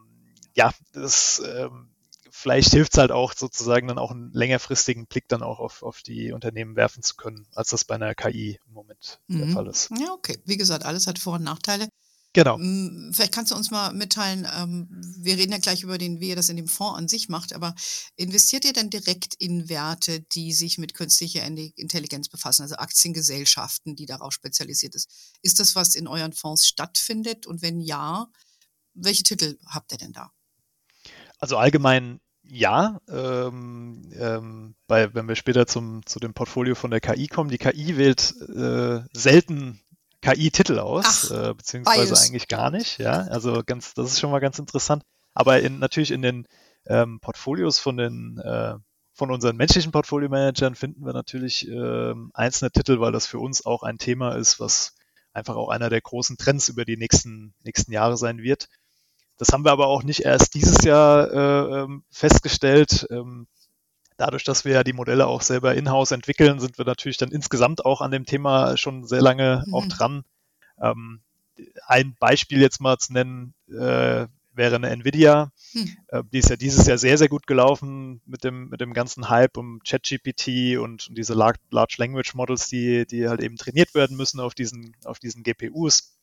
ja, 0.54 0.72
das 0.92 1.42
ähm, 1.44 1.90
vielleicht 2.38 2.70
hilft 2.70 2.94
es 2.94 2.98
halt 2.98 3.10
auch 3.10 3.34
sozusagen 3.34 3.88
dann 3.88 3.98
auch 3.98 4.10
einen 4.10 4.32
längerfristigen 4.32 5.06
Blick 5.06 5.28
dann 5.28 5.42
auch 5.42 5.58
auf, 5.58 5.82
auf 5.82 6.02
die 6.02 6.32
Unternehmen 6.32 6.76
werfen 6.76 7.02
zu 7.02 7.16
können, 7.16 7.46
als 7.52 7.70
das 7.70 7.84
bei 7.84 7.96
einer 7.96 8.14
KI 8.14 8.60
im 8.66 8.72
Moment 8.72 9.20
mhm. 9.26 9.38
der 9.38 9.48
Fall 9.48 9.66
ist. 9.66 9.90
Ja, 9.98 10.12
okay. 10.12 10.38
Wie 10.44 10.56
gesagt, 10.56 10.84
alles 10.84 11.06
hat 11.06 11.18
Vor- 11.18 11.34
und 11.34 11.44
Nachteile. 11.44 11.88
Genau. 12.34 12.58
Mm, 12.58 13.10
vielleicht 13.12 13.32
kannst 13.32 13.50
du 13.50 13.56
uns 13.56 13.70
mal 13.70 13.92
mitteilen, 13.94 14.46
ähm, 14.54 14.86
wir 15.18 15.38
reden 15.38 15.50
ja 15.50 15.58
gleich 15.58 15.82
über 15.82 15.98
den, 15.98 16.20
wie 16.20 16.28
ihr 16.28 16.36
das 16.36 16.50
in 16.50 16.56
dem 16.56 16.68
Fonds 16.68 16.98
an 16.98 17.08
sich 17.08 17.28
macht, 17.28 17.54
aber 17.54 17.74
investiert 18.16 18.64
ihr 18.64 18.74
denn 18.74 18.90
direkt 18.90 19.34
in 19.38 19.68
Werte, 19.68 20.20
die 20.20 20.52
sich 20.52 20.78
mit 20.78 20.94
künstlicher 20.94 21.44
Intelligenz 21.44 22.28
befassen, 22.28 22.62
also 22.62 22.76
Aktiengesellschaften, 22.76 23.96
die 23.96 24.06
darauf 24.06 24.32
spezialisiert 24.32 24.94
ist? 24.94 25.10
Ist 25.42 25.58
das, 25.58 25.74
was 25.74 25.94
in 25.94 26.06
euren 26.06 26.34
Fonds 26.34 26.66
stattfindet? 26.66 27.46
Und 27.46 27.62
wenn 27.62 27.80
ja, 27.80 28.28
welche 28.94 29.22
Titel 29.22 29.58
habt 29.66 29.90
ihr 29.92 29.98
denn 29.98 30.12
da? 30.12 30.30
Also 31.38 31.56
allgemein 31.56 32.20
ja, 32.50 33.00
ähm, 33.08 34.02
ähm, 34.18 34.74
bei, 34.86 35.14
wenn 35.14 35.28
wir 35.28 35.36
später 35.36 35.66
zum, 35.66 36.04
zu 36.06 36.18
dem 36.18 36.34
Portfolio 36.34 36.74
von 36.74 36.90
der 36.90 37.00
KI 37.00 37.26
kommen, 37.26 37.50
die 37.50 37.58
KI 37.58 37.96
wählt 37.96 38.34
äh, 38.40 39.00
selten 39.12 39.80
KI-Titel 40.22 40.78
aus, 40.78 41.30
Ach, 41.30 41.50
äh, 41.50 41.54
beziehungsweise 41.54 42.08
bias. 42.08 42.26
eigentlich 42.26 42.48
gar 42.48 42.70
nicht. 42.70 42.98
Ja, 42.98 43.22
also 43.28 43.62
ganz, 43.64 43.94
das 43.94 44.12
ist 44.12 44.20
schon 44.20 44.30
mal 44.30 44.40
ganz 44.40 44.58
interessant. 44.58 45.04
Aber 45.34 45.60
in, 45.60 45.78
natürlich 45.78 46.10
in 46.10 46.22
den 46.22 46.46
ähm, 46.86 47.20
Portfolios 47.20 47.78
von 47.78 47.96
den 47.96 48.38
äh, 48.38 48.74
von 49.12 49.30
unseren 49.32 49.56
menschlichen 49.56 49.90
Portfolio-Managern 49.90 50.76
finden 50.76 51.04
wir 51.04 51.12
natürlich 51.12 51.68
äh, 51.68 52.14
einzelne 52.34 52.70
Titel, 52.70 53.00
weil 53.00 53.10
das 53.10 53.26
für 53.26 53.40
uns 53.40 53.66
auch 53.66 53.82
ein 53.82 53.98
Thema 53.98 54.36
ist, 54.36 54.60
was 54.60 54.94
einfach 55.32 55.56
auch 55.56 55.70
einer 55.70 55.90
der 55.90 56.00
großen 56.00 56.36
Trends 56.36 56.68
über 56.68 56.84
die 56.84 56.96
nächsten, 56.96 57.52
nächsten 57.64 57.92
Jahre 57.92 58.16
sein 58.16 58.38
wird. 58.38 58.68
Das 59.38 59.52
haben 59.52 59.64
wir 59.64 59.72
aber 59.72 59.86
auch 59.86 60.02
nicht 60.02 60.20
erst 60.20 60.54
dieses 60.54 60.84
Jahr 60.84 61.32
äh, 61.32 61.82
ähm, 61.82 62.02
festgestellt. 62.10 63.06
Ähm, 63.10 63.46
dadurch, 64.16 64.44
dass 64.44 64.64
wir 64.64 64.72
ja 64.72 64.84
die 64.84 64.92
Modelle 64.92 65.26
auch 65.26 65.42
selber 65.42 65.74
in-house 65.74 66.10
entwickeln, 66.10 66.60
sind 66.60 66.76
wir 66.76 66.84
natürlich 66.84 67.16
dann 67.16 67.30
insgesamt 67.30 67.84
auch 67.84 68.00
an 68.00 68.10
dem 68.10 68.26
Thema 68.26 68.76
schon 68.76 69.04
sehr 69.06 69.22
lange 69.22 69.64
mhm. 69.66 69.74
auch 69.74 69.86
dran. 69.86 70.24
Ähm, 70.80 71.20
ein 71.86 72.14
Beispiel 72.18 72.60
jetzt 72.60 72.80
mal 72.80 72.98
zu 72.98 73.12
nennen, 73.12 73.54
äh, 73.68 74.26
wäre 74.58 74.74
eine 74.74 74.90
Nvidia. 74.90 75.52
Hm. 75.72 75.96
Äh, 76.08 76.22
die 76.32 76.38
ist 76.38 76.50
ja 76.50 76.56
dieses 76.56 76.86
Jahr 76.86 76.98
sehr, 76.98 77.16
sehr 77.16 77.28
gut 77.28 77.46
gelaufen 77.46 78.20
mit 78.26 78.44
dem, 78.44 78.68
mit 78.68 78.80
dem 78.80 78.92
ganzen 78.92 79.30
Hype 79.30 79.56
um 79.56 79.80
ChatGPT 79.80 80.76
und, 80.78 81.08
und 81.08 81.16
diese 81.16 81.34
Large, 81.34 81.60
Large 81.70 81.94
Language 81.98 82.34
Models, 82.34 82.68
die, 82.68 83.06
die 83.06 83.28
halt 83.28 83.40
eben 83.40 83.56
trainiert 83.56 83.94
werden 83.94 84.16
müssen 84.16 84.40
auf 84.40 84.54
diesen, 84.54 84.94
auf 85.04 85.18
diesen 85.18 85.42
GPUs. 85.42 86.18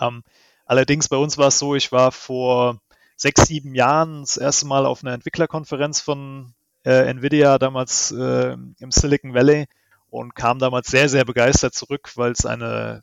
Ähm, 0.00 0.24
allerdings 0.68 1.08
bei 1.08 1.16
uns 1.16 1.36
war 1.36 1.48
es 1.48 1.58
so, 1.58 1.74
ich 1.74 1.90
war 1.90 2.12
vor 2.12 2.80
sechs, 3.16 3.42
sieben 3.46 3.74
Jahren 3.74 4.20
das 4.20 4.36
erste 4.36 4.66
Mal 4.66 4.86
auf 4.86 5.02
einer 5.02 5.14
Entwicklerkonferenz 5.14 6.00
von, 6.00 6.54
äh, 6.84 7.10
Nvidia 7.10 7.58
damals 7.58 8.12
äh, 8.12 8.52
im 8.78 8.90
Silicon 8.90 9.34
Valley 9.34 9.66
und 10.10 10.34
kam 10.34 10.58
damals 10.58 10.88
sehr, 10.88 11.08
sehr 11.08 11.24
begeistert 11.24 11.74
zurück, 11.74 12.12
weil 12.14 12.32
es 12.32 12.46
eine 12.46 13.02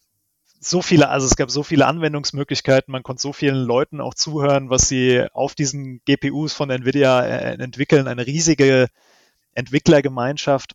so 0.59 0.81
viele, 0.81 1.09
also 1.09 1.27
es 1.27 1.35
gab 1.35 1.51
so 1.51 1.61
viele 1.61 1.85
Anwendungsmöglichkeiten, 1.85 2.91
man 2.91 3.03
konnte 3.03 3.21
so 3.21 3.33
vielen 3.33 3.63
Leuten 3.63 4.01
auch 4.01 4.15
zuhören, 4.15 4.71
was 4.71 4.87
sie 4.87 5.25
auf 5.33 5.53
diesen 5.53 6.01
GPUs 6.05 6.53
von 6.53 6.71
Nvidia 6.71 7.21
äh, 7.23 7.61
entwickeln, 7.61 8.07
eine 8.07 8.25
riesige 8.25 8.87
Entwicklergemeinschaft 9.53 10.73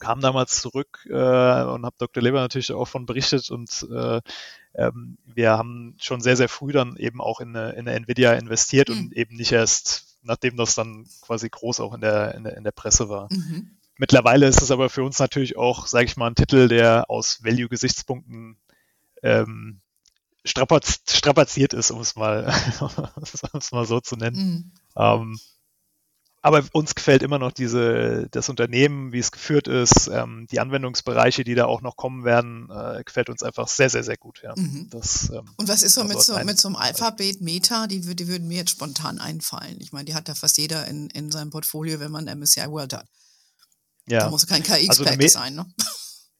kam 0.00 0.20
damals 0.20 0.60
zurück 0.60 1.06
äh, 1.08 1.12
und 1.12 1.84
habe 1.84 1.94
Dr. 1.98 2.22
Leber 2.22 2.40
natürlich 2.40 2.72
auch 2.72 2.86
von 2.86 3.06
berichtet 3.06 3.50
und 3.50 3.86
äh, 3.94 4.20
ähm, 4.74 5.18
wir 5.26 5.50
haben 5.50 5.94
schon 5.98 6.20
sehr, 6.20 6.36
sehr 6.36 6.48
früh 6.48 6.72
dann 6.72 6.96
eben 6.96 7.20
auch 7.20 7.40
in 7.40 7.56
eine, 7.56 7.72
in 7.72 7.88
eine 7.88 7.92
Nvidia 7.92 8.32
investiert 8.32 8.88
mhm. 8.88 8.98
und 8.98 9.12
eben 9.12 9.36
nicht 9.36 9.52
erst 9.52 10.12
nachdem 10.22 10.56
das 10.56 10.74
dann 10.74 11.06
quasi 11.20 11.48
groß 11.48 11.80
auch 11.80 11.94
in 11.94 12.00
der, 12.00 12.34
in 12.34 12.44
der, 12.44 12.56
in 12.56 12.64
der 12.64 12.70
Presse 12.70 13.08
war. 13.08 13.28
Mhm. 13.30 13.76
Mittlerweile 13.96 14.46
ist 14.46 14.62
es 14.62 14.70
aber 14.70 14.88
für 14.88 15.02
uns 15.02 15.18
natürlich 15.18 15.56
auch, 15.56 15.86
sage 15.86 16.06
ich 16.06 16.16
mal, 16.16 16.28
ein 16.28 16.34
Titel, 16.34 16.68
der 16.68 17.10
aus 17.10 17.44
Value-Gesichtspunkten 17.44 18.56
ähm, 19.22 19.80
strapaz 20.44 21.02
strapaziert 21.08 21.72
ist, 21.74 21.90
um 21.90 22.00
es 22.00 22.16
mal, 22.16 22.52
um 23.52 23.60
es 23.60 23.72
mal 23.72 23.86
so 23.86 24.00
zu 24.00 24.16
nennen. 24.16 24.36
Mhm. 24.36 24.72
Ähm, 24.96 25.38
aber 26.42 26.64
uns 26.72 26.96
gefällt 26.96 27.22
immer 27.22 27.38
noch 27.38 27.52
diese, 27.52 28.28
das 28.32 28.48
Unternehmen, 28.48 29.12
wie 29.12 29.20
es 29.20 29.30
geführt 29.30 29.68
ist, 29.68 30.08
ähm, 30.08 30.48
die 30.50 30.58
Anwendungsbereiche, 30.58 31.44
die 31.44 31.54
da 31.54 31.66
auch 31.66 31.82
noch 31.82 31.96
kommen 31.96 32.24
werden, 32.24 32.68
äh, 32.68 33.04
gefällt 33.04 33.30
uns 33.30 33.44
einfach 33.44 33.68
sehr, 33.68 33.88
sehr, 33.88 34.02
sehr 34.02 34.16
gut. 34.16 34.42
Ja. 34.42 34.52
Mhm. 34.56 34.88
Das, 34.90 35.30
ähm, 35.30 35.48
Und 35.56 35.68
was 35.68 35.84
ist 35.84 35.94
so 35.94 36.02
mit, 36.02 36.20
so 36.20 36.36
mit 36.44 36.58
so 36.58 36.66
einem 36.66 36.76
Alphabet 36.76 37.40
Meta? 37.40 37.86
Die, 37.86 38.00
die 38.00 38.26
würden 38.26 38.48
mir 38.48 38.58
jetzt 38.58 38.72
spontan 38.72 39.20
einfallen. 39.20 39.76
Ich 39.78 39.92
meine, 39.92 40.06
die 40.06 40.14
hat 40.14 40.28
da 40.28 40.34
fast 40.34 40.58
jeder 40.58 40.88
in, 40.88 41.08
in 41.10 41.30
seinem 41.30 41.50
Portfolio, 41.50 42.00
wenn 42.00 42.10
man 42.10 42.24
MSCI 42.24 42.68
World 42.68 42.94
hat. 42.94 43.06
Ja. 44.08 44.20
Da 44.20 44.30
muss 44.30 44.46
kein 44.48 44.64
KX-Pack 44.64 45.20
also 45.20 45.28
sein, 45.28 45.54
ne? 45.54 45.66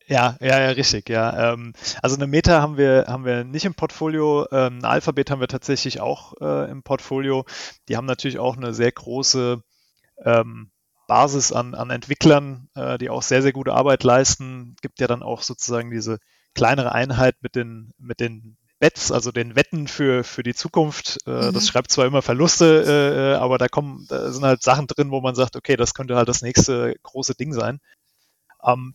Ja, 0.09 0.37
ja, 0.41 0.61
ja, 0.61 0.71
richtig, 0.71 1.09
ja. 1.09 1.53
Ähm, 1.53 1.75
also 2.03 2.17
eine 2.17 2.27
Meta 2.27 2.61
haben 2.61 2.77
wir, 2.77 3.05
haben 3.07 3.25
wir 3.25 3.45
nicht 3.45 3.65
im 3.65 3.75
Portfolio, 3.75 4.47
ähm, 4.51 4.79
ein 4.79 4.85
Alphabet 4.85 5.31
haben 5.31 5.41
wir 5.41 5.47
tatsächlich 5.47 6.01
auch 6.01 6.35
äh, 6.41 6.71
im 6.71 6.83
Portfolio. 6.83 7.45
Die 7.89 7.97
haben 7.97 8.07
natürlich 8.07 8.41
auch 8.41 8.57
eine 8.57 8.75
sehr 8.75 8.91
große 8.91 9.63
ähm, 10.25 10.71
Basis 11.07 11.53
an, 11.53 11.75
an 11.75 11.91
Entwicklern, 11.91 12.69
äh, 12.75 12.99
die 12.99 13.11
auch 13.11 13.23
sehr, 13.23 13.43
sehr 13.43 13.53
gute 13.53 13.73
Arbeit 13.73 14.05
leisten. 14.05 14.77
Gibt 14.81 15.01
ja 15.01 15.07
dann 15.07 15.23
auch 15.23 15.43
sozusagen 15.43 15.91
diese 15.91 16.19
kleinere 16.55 16.93
Einheit 16.93 17.37
mit 17.41 17.55
den, 17.55 17.93
mit 17.99 18.21
den 18.21 18.57
Bets, 18.79 19.13
also 19.13 19.31
den 19.31 19.55
Wetten 19.55 19.87
für, 19.87 20.25
für 20.25 20.43
die 20.43 20.55
Zukunft. 20.55 21.19
Äh, 21.27 21.49
mhm. 21.49 21.53
Das 21.53 21.69
schreibt 21.69 21.93
zwar 21.93 22.07
immer 22.07 22.21
Verluste, 22.21 22.83
äh, 22.85 23.33
äh, 23.33 23.35
aber 23.37 23.59
da 23.59 23.69
kommen, 23.69 24.07
da 24.09 24.33
sind 24.33 24.45
halt 24.45 24.63
Sachen 24.63 24.87
drin, 24.87 25.11
wo 25.11 25.21
man 25.21 25.35
sagt, 25.35 25.55
okay, 25.55 25.77
das 25.77 25.95
könnte 25.95 26.17
halt 26.17 26.29
das 26.29 26.43
nächste 26.43 26.97
große 27.03 27.35
Ding 27.35 27.53
sein. 27.53 27.81
Ähm, 28.65 28.95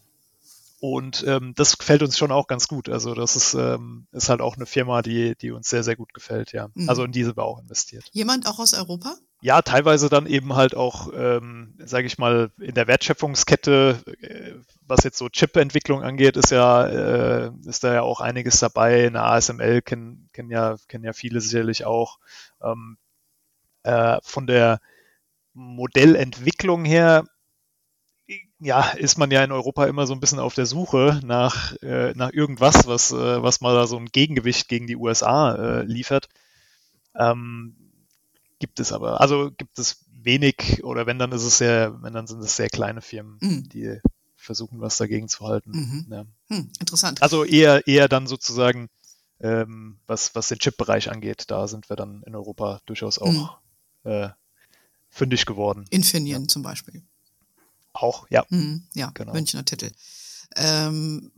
und 0.80 1.24
ähm, 1.26 1.54
das 1.56 1.78
gefällt 1.78 2.04
uns 2.04 2.18
schon 2.18 2.32
auch 2.32 2.48
ganz 2.48 2.68
gut. 2.68 2.90
Also 2.90 3.14
das 3.16 3.36
ist, 3.36 3.54
ähm, 3.54 4.08
ist 4.12 4.30
halt 4.30 4.42
auch 4.42 4.58
eine 4.58 4.66
Firma, 4.66 5.02
die, 5.02 5.36
die 5.36 5.52
uns 5.52 5.70
sehr, 5.70 5.84
sehr 5.84 5.96
gut 5.96 6.14
gefällt, 6.14 6.52
ja. 6.52 6.68
Mhm. 6.74 6.90
Also 6.90 7.04
in 7.04 7.12
diese 7.12 7.36
wir 7.36 7.46
auch 7.46 7.60
investiert. 7.60 8.10
Jemand 8.12 8.46
auch 8.46 8.60
aus 8.60 8.74
Europa? 8.74 9.16
Ja, 9.40 9.62
teilweise 9.62 10.10
dann 10.10 10.26
eben 10.26 10.56
halt 10.56 10.76
auch, 10.76 11.12
ähm, 11.14 11.76
sage 11.78 12.08
ich 12.08 12.18
mal, 12.18 12.50
in 12.60 12.74
der 12.74 12.88
Wertschöpfungskette, 12.88 14.04
äh, 14.20 14.54
was 14.88 15.04
jetzt 15.04 15.20
so 15.20 15.30
Chip-Entwicklung 15.30 16.02
angeht, 16.04 16.38
ist 16.38 16.50
ja, 16.50 16.88
äh, 16.88 17.52
ist 17.66 17.84
da 17.84 17.94
ja 17.94 18.02
auch 18.02 18.20
einiges 18.20 18.60
dabei. 18.60 19.06
Eine 19.06 19.22
ASML 19.24 19.82
kennen, 19.84 20.28
kennen 20.34 20.50
ja, 20.50 20.76
kennen 20.88 21.04
ja 21.04 21.14
viele 21.14 21.40
sicherlich 21.42 21.86
auch. 21.86 22.18
Ähm, 22.64 22.98
äh, 23.84 24.18
von 24.24 24.48
der 24.48 24.82
Modellentwicklung 25.54 26.86
her 26.86 27.26
ja, 28.60 28.82
ist 28.92 29.18
man 29.18 29.32
ja 29.32 29.44
in 29.44 29.52
Europa 29.52 29.86
immer 29.86 30.08
so 30.08 30.14
ein 30.14 30.20
bisschen 30.20 30.40
auf 30.40 30.54
der 30.56 30.66
Suche 30.66 31.20
nach, 31.24 31.74
äh, 31.82 32.14
nach 32.16 32.32
irgendwas, 32.34 32.88
was, 32.88 33.12
äh, 33.12 33.44
was 33.44 33.62
mal 33.62 33.76
da 33.76 33.86
so 33.88 33.98
ein 33.98 34.08
Gegengewicht 34.08 34.68
gegen 34.68 34.88
die 34.88 34.96
USA 34.96 35.54
äh, 35.56 35.84
liefert. 35.84 36.28
Ähm, 37.18 37.87
gibt 38.60 38.80
es 38.80 38.92
aber, 38.92 39.22
also 39.22 39.52
gibt 39.52 39.78
es 39.80 40.06
wenig 40.12 40.84
oder 40.84 41.06
wenn 41.06 41.20
dann 41.20 41.32
ist 41.32 41.44
es 41.44 41.58
sehr, 41.58 42.02
wenn 42.02 42.14
dann 42.14 42.28
sind 42.28 42.42
es 42.42 42.56
sehr 42.56 42.70
kleine 42.70 43.02
Firmen, 43.02 43.38
mhm. 43.42 43.70
die 43.70 44.00
versuchen, 44.36 44.80
was 44.80 44.98
dagegen 44.98 45.28
zu 45.28 45.46
halten. 45.46 45.72
Mhm. 45.72 46.08
Ja. 46.10 46.26
Hm, 46.50 46.72
interessant. 46.80 47.22
Also 47.22 47.44
eher, 47.44 47.88
eher 47.88 48.08
dann 48.08 48.28
sozusagen, 48.28 48.90
ähm, 49.40 50.00
was, 50.08 50.34
was 50.36 50.48
den 50.48 50.60
Chip-Bereich 50.60 51.12
angeht, 51.12 51.46
da 51.48 51.68
sind 51.68 51.90
wir 51.90 51.96
dann 51.96 52.24
in 52.24 52.36
Europa 52.36 52.82
durchaus 52.86 53.20
auch 53.20 53.60
mhm. 54.04 54.12
äh, 54.12 54.30
fündig 55.10 55.46
geworden. 55.46 55.86
Infineon 55.90 56.44
ja. 56.44 56.48
zum 56.48 56.64
Beispiel. 56.64 57.04
Auch, 57.94 58.28
ja. 58.30 58.46
Mhm, 58.50 58.88
ja, 58.94 59.12
genau. 59.14 59.34
Münchner 59.34 59.66
Titel. 59.66 59.92
Ähm, 60.56 61.32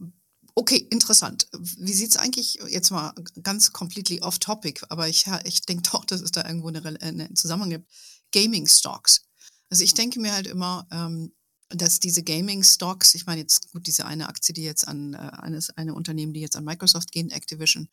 okay, 0.59 0.85
interessant. 0.89 1.47
Wie 1.53 1.93
sieht 1.93 2.09
es 2.09 2.17
eigentlich, 2.17 2.59
jetzt 2.67 2.91
mal 2.91 3.13
ganz 3.41 3.71
completely 3.71 4.21
off 4.21 4.39
topic, 4.39 4.85
aber 4.89 5.07
ich, 5.07 5.25
ich 5.45 5.61
denke 5.61 5.89
doch, 5.89 6.03
dass 6.03 6.19
es 6.19 6.31
da 6.31 6.45
irgendwo 6.45 6.67
eine, 6.67 7.01
eine 7.01 7.33
Zusammenhang 7.33 7.69
gibt. 7.69 7.89
Gaming 8.33 8.67
Stocks. 8.67 9.25
Also 9.69 9.85
ich 9.85 9.93
denke 9.93 10.19
mir 10.19 10.33
halt 10.33 10.47
immer, 10.47 10.85
ähm, 10.91 11.31
dass 11.69 12.01
diese 12.01 12.23
Gaming 12.23 12.63
Stocks, 12.63 13.15
ich 13.15 13.25
meine 13.25 13.39
jetzt 13.39 13.71
gut, 13.71 13.87
diese 13.87 14.05
eine 14.05 14.27
Aktie, 14.27 14.53
die 14.53 14.63
jetzt 14.63 14.85
an 14.85 15.13
äh, 15.13 15.17
eines 15.17 15.69
eine 15.77 15.93
Unternehmen, 15.93 16.33
die 16.33 16.41
jetzt 16.41 16.57
an 16.57 16.65
Microsoft 16.65 17.13
gehen, 17.13 17.31
Activision, 17.31 17.87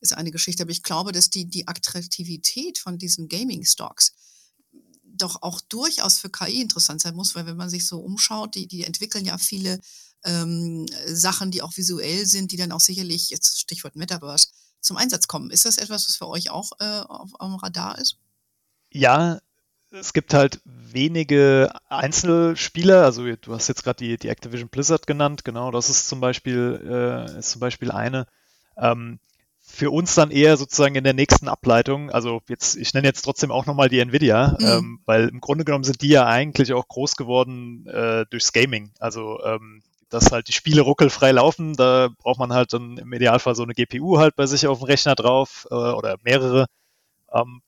ist 0.00 0.12
eine 0.12 0.30
Geschichte, 0.30 0.64
aber 0.64 0.72
ich 0.72 0.82
glaube, 0.82 1.12
dass 1.12 1.30
die 1.30 1.48
die 1.48 1.68
Attraktivität 1.68 2.78
von 2.78 2.98
diesen 2.98 3.28
Gaming 3.28 3.64
Stocks 3.64 4.12
doch 5.04 5.40
auch 5.42 5.60
durchaus 5.62 6.18
für 6.18 6.30
KI 6.30 6.60
interessant 6.60 7.00
sein 7.00 7.14
muss, 7.14 7.34
weil 7.34 7.46
wenn 7.46 7.56
man 7.56 7.70
sich 7.70 7.86
so 7.86 8.00
umschaut, 8.00 8.54
die, 8.54 8.66
die 8.66 8.84
entwickeln 8.84 9.24
ja 9.24 9.38
viele 9.38 9.80
ähm, 10.24 10.86
Sachen, 11.06 11.50
die 11.50 11.62
auch 11.62 11.76
visuell 11.76 12.26
sind, 12.26 12.52
die 12.52 12.56
dann 12.56 12.72
auch 12.72 12.80
sicherlich, 12.80 13.30
jetzt 13.30 13.60
Stichwort 13.60 13.96
Metaverse, 13.96 14.48
zum 14.80 14.96
Einsatz 14.96 15.28
kommen. 15.28 15.50
Ist 15.50 15.66
das 15.66 15.76
etwas, 15.76 16.06
was 16.08 16.16
für 16.16 16.28
euch 16.28 16.50
auch 16.50 16.72
äh, 16.80 17.00
auf, 17.00 17.30
auf 17.34 17.48
dem 17.48 17.56
Radar 17.56 17.98
ist? 17.98 18.16
Ja, 18.90 19.40
es 19.90 20.12
gibt 20.12 20.34
halt 20.34 20.60
wenige 20.64 21.72
Einzelspieler, 21.88 23.04
also 23.04 23.24
du 23.24 23.54
hast 23.54 23.68
jetzt 23.68 23.82
gerade 23.82 24.04
die, 24.04 24.16
die 24.16 24.28
Activision 24.28 24.68
Blizzard 24.68 25.06
genannt, 25.06 25.44
genau, 25.44 25.70
das 25.70 25.90
ist 25.90 26.08
zum 26.08 26.20
Beispiel, 26.20 26.80
äh, 26.84 27.38
ist 27.38 27.50
zum 27.50 27.60
Beispiel 27.60 27.90
eine. 27.90 28.26
Ähm, 28.76 29.18
für 29.72 29.90
uns 29.90 30.14
dann 30.14 30.30
eher 30.30 30.56
sozusagen 30.56 30.96
in 30.96 31.04
der 31.04 31.12
nächsten 31.12 31.48
Ableitung, 31.48 32.10
also 32.10 32.42
jetzt, 32.48 32.76
ich 32.76 32.92
nenne 32.92 33.06
jetzt 33.06 33.22
trotzdem 33.22 33.52
auch 33.52 33.66
nochmal 33.66 33.88
die 33.88 34.00
Nvidia, 34.00 34.56
mhm. 34.58 34.66
ähm, 34.66 35.00
weil 35.06 35.28
im 35.28 35.40
Grunde 35.40 35.64
genommen 35.64 35.84
sind 35.84 36.02
die 36.02 36.08
ja 36.08 36.26
eigentlich 36.26 36.72
auch 36.72 36.88
groß 36.88 37.16
geworden 37.16 37.86
äh, 37.86 38.26
durchs 38.30 38.52
Gaming. 38.52 38.92
Also 38.98 39.42
ähm, 39.44 39.82
dass 40.10 40.32
halt 40.32 40.48
die 40.48 40.52
Spiele 40.52 40.82
ruckelfrei 40.82 41.32
laufen, 41.32 41.74
da 41.74 42.08
braucht 42.18 42.38
man 42.38 42.52
halt 42.52 42.72
dann 42.72 42.98
im 42.98 43.12
Idealfall 43.12 43.54
so 43.54 43.62
eine 43.62 43.74
GPU 43.74 44.18
halt 44.18 44.36
bei 44.36 44.46
sich 44.46 44.66
auf 44.66 44.78
dem 44.78 44.86
Rechner 44.86 45.14
drauf 45.14 45.66
äh, 45.70 45.74
oder 45.74 46.16
mehrere. 46.22 46.66
Ähm, 47.32 47.62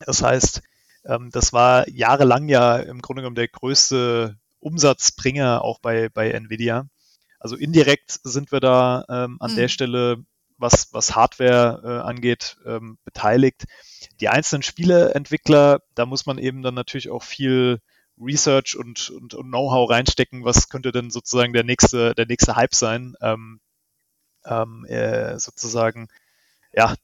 das 0.00 0.22
heißt, 0.22 0.62
ähm, 1.04 1.30
das 1.32 1.52
war 1.52 1.88
jahrelang 1.88 2.48
ja 2.48 2.76
im 2.76 3.00
Grunde 3.02 3.22
genommen 3.22 3.36
der 3.36 3.48
größte 3.48 4.36
Umsatzbringer 4.60 5.62
auch 5.62 5.78
bei, 5.80 6.08
bei 6.08 6.30
Nvidia. 6.30 6.86
Also 7.38 7.56
indirekt 7.56 8.18
sind 8.24 8.50
wir 8.52 8.60
da 8.60 9.04
ähm, 9.08 9.36
an 9.40 9.52
mhm. 9.52 9.56
der 9.56 9.68
Stelle 9.68 10.24
was, 10.58 10.92
was 10.92 11.14
Hardware 11.14 11.82
äh, 11.84 12.08
angeht, 12.08 12.56
ähm, 12.64 12.98
beteiligt. 13.04 13.64
Die 14.20 14.28
einzelnen 14.28 14.62
Spieleentwickler, 14.62 15.82
da 15.94 16.06
muss 16.06 16.26
man 16.26 16.38
eben 16.38 16.62
dann 16.62 16.74
natürlich 16.74 17.10
auch 17.10 17.22
viel 17.22 17.80
Research 18.20 18.76
und, 18.76 19.10
und, 19.10 19.34
und 19.34 19.48
Know-how 19.48 19.90
reinstecken, 19.90 20.44
was 20.44 20.68
könnte 20.68 20.92
denn 20.92 21.10
sozusagen 21.10 21.52
der 21.52 21.64
nächste, 21.64 22.14
der 22.14 22.26
nächste 22.26 22.56
Hype 22.56 22.74
sein, 22.74 23.14
ähm, 23.20 23.60
ähm, 24.44 24.84
äh, 24.86 25.38
sozusagen, 25.38 26.08
ja, 26.72 26.94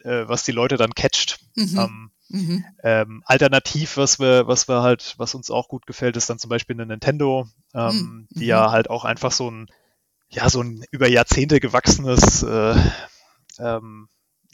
äh, 0.00 0.24
was 0.26 0.44
die 0.44 0.52
Leute 0.52 0.76
dann 0.76 0.94
catcht. 0.94 1.40
Mhm. 1.54 1.78
Ähm, 1.78 2.10
mhm. 2.28 2.64
Ähm, 2.82 3.22
alternativ, 3.26 3.96
was 3.96 4.18
wir, 4.18 4.46
was 4.46 4.68
wir 4.68 4.82
halt, 4.82 5.14
was 5.18 5.34
uns 5.34 5.50
auch 5.50 5.68
gut 5.68 5.86
gefällt, 5.86 6.16
ist 6.16 6.30
dann 6.30 6.38
zum 6.38 6.48
Beispiel 6.48 6.76
eine 6.76 6.86
Nintendo, 6.86 7.48
ähm, 7.74 8.26
mhm. 8.30 8.40
die 8.40 8.46
ja 8.46 8.70
halt 8.70 8.88
auch 8.88 9.04
einfach 9.04 9.32
so 9.32 9.50
ein 9.50 9.68
ja, 10.32 10.48
so 10.48 10.62
ein 10.62 10.84
über 10.90 11.08
Jahrzehnte 11.08 11.60
gewachsenes 11.60 12.42
äh, 12.42 12.74
ähm, 13.58 14.08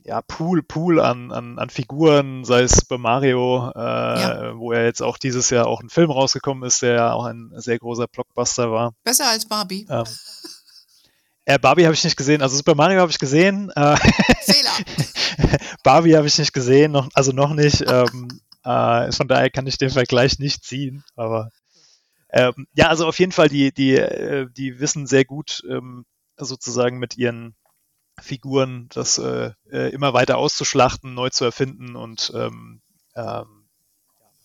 ja, 0.08 0.22
Pool, 0.22 0.62
Pool 0.62 1.00
an, 1.00 1.30
an, 1.32 1.58
an 1.58 1.68
Figuren, 1.68 2.42
sei 2.44 2.62
es 2.62 2.82
bei 2.86 2.96
Mario, 2.96 3.70
äh, 3.74 3.78
ja. 3.78 4.58
wo 4.58 4.72
ja 4.72 4.82
jetzt 4.82 5.02
auch 5.02 5.18
dieses 5.18 5.50
Jahr 5.50 5.66
auch 5.66 5.82
ein 5.82 5.90
Film 5.90 6.10
rausgekommen 6.10 6.66
ist, 6.66 6.80
der 6.80 6.94
ja 6.94 7.12
auch 7.12 7.26
ein 7.26 7.52
sehr 7.56 7.78
großer 7.78 8.06
Blockbuster 8.08 8.72
war. 8.72 8.94
Besser 9.04 9.28
als 9.28 9.44
Barbie. 9.44 9.86
Ähm, 9.90 10.04
äh, 11.44 11.58
Barbie 11.58 11.84
habe 11.84 11.92
ich 11.92 12.04
nicht 12.04 12.16
gesehen, 12.16 12.40
also 12.40 12.56
Super 12.56 12.74
Mario 12.74 13.00
habe 13.00 13.10
ich 13.10 13.18
gesehen. 13.18 13.70
Äh, 13.76 13.96
Fehler. 14.40 15.58
Barbie 15.82 16.16
habe 16.16 16.26
ich 16.26 16.38
nicht 16.38 16.54
gesehen, 16.54 16.92
noch, 16.92 17.08
also 17.12 17.32
noch 17.32 17.52
nicht. 17.52 17.84
Ähm, 17.88 18.40
äh, 18.64 19.12
von 19.12 19.28
daher 19.28 19.50
kann 19.50 19.66
ich 19.66 19.78
den 19.78 19.90
Vergleich 19.90 20.38
nicht 20.38 20.64
ziehen, 20.64 21.04
aber 21.16 21.50
ähm, 22.30 22.66
ja, 22.74 22.88
also 22.88 23.06
auf 23.06 23.18
jeden 23.18 23.32
Fall, 23.32 23.48
die, 23.48 23.72
die, 23.72 23.94
äh, 23.94 24.46
die 24.50 24.80
wissen 24.80 25.06
sehr 25.06 25.24
gut 25.24 25.62
ähm, 25.70 26.04
sozusagen 26.36 26.98
mit 26.98 27.16
ihren 27.16 27.54
Figuren 28.20 28.88
das 28.92 29.18
äh, 29.18 29.52
äh, 29.70 29.92
immer 29.92 30.12
weiter 30.12 30.38
auszuschlachten, 30.38 31.14
neu 31.14 31.30
zu 31.30 31.44
erfinden 31.44 31.96
und 31.96 32.32
ähm, 32.34 32.82
ähm, 33.14 33.68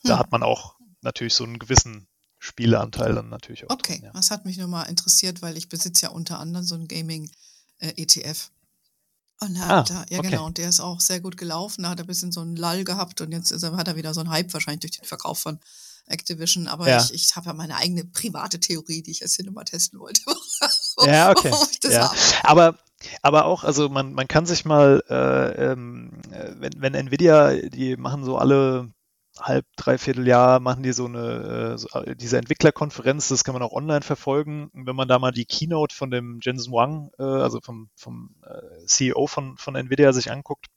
da 0.04 0.14
hm. 0.14 0.20
hat 0.20 0.32
man 0.32 0.44
auch 0.44 0.76
natürlich 1.02 1.34
so 1.34 1.44
einen 1.44 1.60
gewissen 1.60 2.08
Spieleanteil 2.40 3.16
dann 3.16 3.30
natürlich 3.30 3.66
auch. 3.66 3.74
Okay, 3.74 4.00
drin, 4.00 4.06
ja. 4.06 4.12
das 4.14 4.32
hat 4.32 4.46
mich 4.46 4.58
nur 4.58 4.68
mal 4.68 4.84
interessiert, 4.84 5.42
weil 5.42 5.58
ich 5.58 5.70
besitze 5.70 6.08
ja 6.08 6.10
unter 6.12 6.40
anderem 6.40 6.66
so 6.66 6.76
einen 6.76 6.88
Gaming-ETF. 6.88 8.52
Äh, 8.52 9.46
und 9.46 9.60
hat 9.60 9.70
ah, 9.70 9.84
da, 9.84 10.06
ja 10.10 10.20
okay. 10.20 10.30
genau, 10.30 10.46
und 10.46 10.58
der 10.58 10.70
ist 10.70 10.80
auch 10.80 11.00
sehr 11.02 11.20
gut 11.20 11.38
gelaufen, 11.38 11.84
da 11.84 11.90
hat 11.90 12.00
er 12.00 12.06
ein 12.06 12.08
bisschen 12.08 12.32
so 12.32 12.42
einen 12.42 12.56
Lull 12.56 12.84
gehabt 12.84 13.20
und 13.22 13.32
jetzt 13.32 13.52
er, 13.52 13.76
hat 13.76 13.88
er 13.88 13.96
wieder 13.96 14.14
so 14.14 14.22
einen 14.22 14.30
Hype 14.30 14.54
wahrscheinlich 14.54 14.82
durch 14.82 15.00
den 15.00 15.06
Verkauf 15.06 15.40
von 15.40 15.60
Activision, 16.06 16.68
aber 16.68 16.88
ja. 16.88 17.02
ich, 17.02 17.14
ich 17.14 17.36
habe 17.36 17.48
ja 17.48 17.54
meine 17.54 17.76
eigene 17.76 18.06
private 18.06 18.60
Theorie, 18.60 19.02
die 19.02 19.12
ich 19.12 19.20
jetzt 19.20 19.36
hier 19.36 19.46
nochmal 19.46 19.66
testen 19.66 20.00
wollte. 20.00 20.22
ja, 21.06 21.32
okay. 21.32 21.54
ja. 21.84 22.14
Aber, 22.44 22.78
aber 23.22 23.46
auch, 23.46 23.64
also 23.64 23.90
man, 23.90 24.14
man 24.14 24.28
kann 24.28 24.46
sich 24.46 24.66
mal, 24.66 25.04
äh, 25.10 25.72
ähm, 25.72 26.12
wenn, 26.58 26.74
wenn 26.78 26.94
Nvidia, 26.94 27.54
die 27.54 27.98
machen 27.98 28.24
so 28.24 28.38
alle 28.38 28.92
halb, 29.40 29.66
dreiviertel 29.78 30.28
Jahr 30.28 30.60
machen 30.60 30.84
die 30.84 30.94
so 30.94 31.06
eine, 31.06 31.74
äh, 31.74 31.78
so, 31.78 31.88
äh, 32.00 32.16
diese 32.16 32.38
Entwicklerkonferenz, 32.38 33.30
das 33.30 33.44
kann 33.44 33.54
man 33.54 33.64
auch 33.64 33.72
online 33.74 34.02
verfolgen. 34.02 34.70
wenn 34.74 34.96
man 34.96 35.08
da 35.08 35.20
mal 35.20 35.32
die 35.32 35.46
Keynote 35.46 35.96
von 35.96 36.12
dem 36.12 36.40
Jensen 36.42 36.72
Wang, 36.72 37.12
äh, 37.18 37.24
also 37.24 37.60
vom, 37.62 37.90
vom 37.96 38.36
äh, 38.44 38.86
CEO 38.86 39.28
von, 39.28 39.58
von 39.58 39.76
Nvidia 39.76 40.14
sich 40.14 40.32
anguckt, 40.32 40.68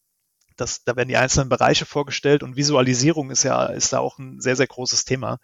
das, 0.56 0.84
da 0.84 0.96
werden 0.96 1.08
die 1.08 1.18
einzelnen 1.18 1.50
Bereiche 1.50 1.84
vorgestellt 1.84 2.42
und 2.42 2.56
Visualisierung 2.56 3.30
ist 3.30 3.42
ja, 3.42 3.66
ist 3.66 3.92
da 3.92 3.98
auch 3.98 4.18
ein 4.18 4.40
sehr, 4.40 4.56
sehr 4.56 4.66
großes 4.66 5.04
Thema. 5.04 5.38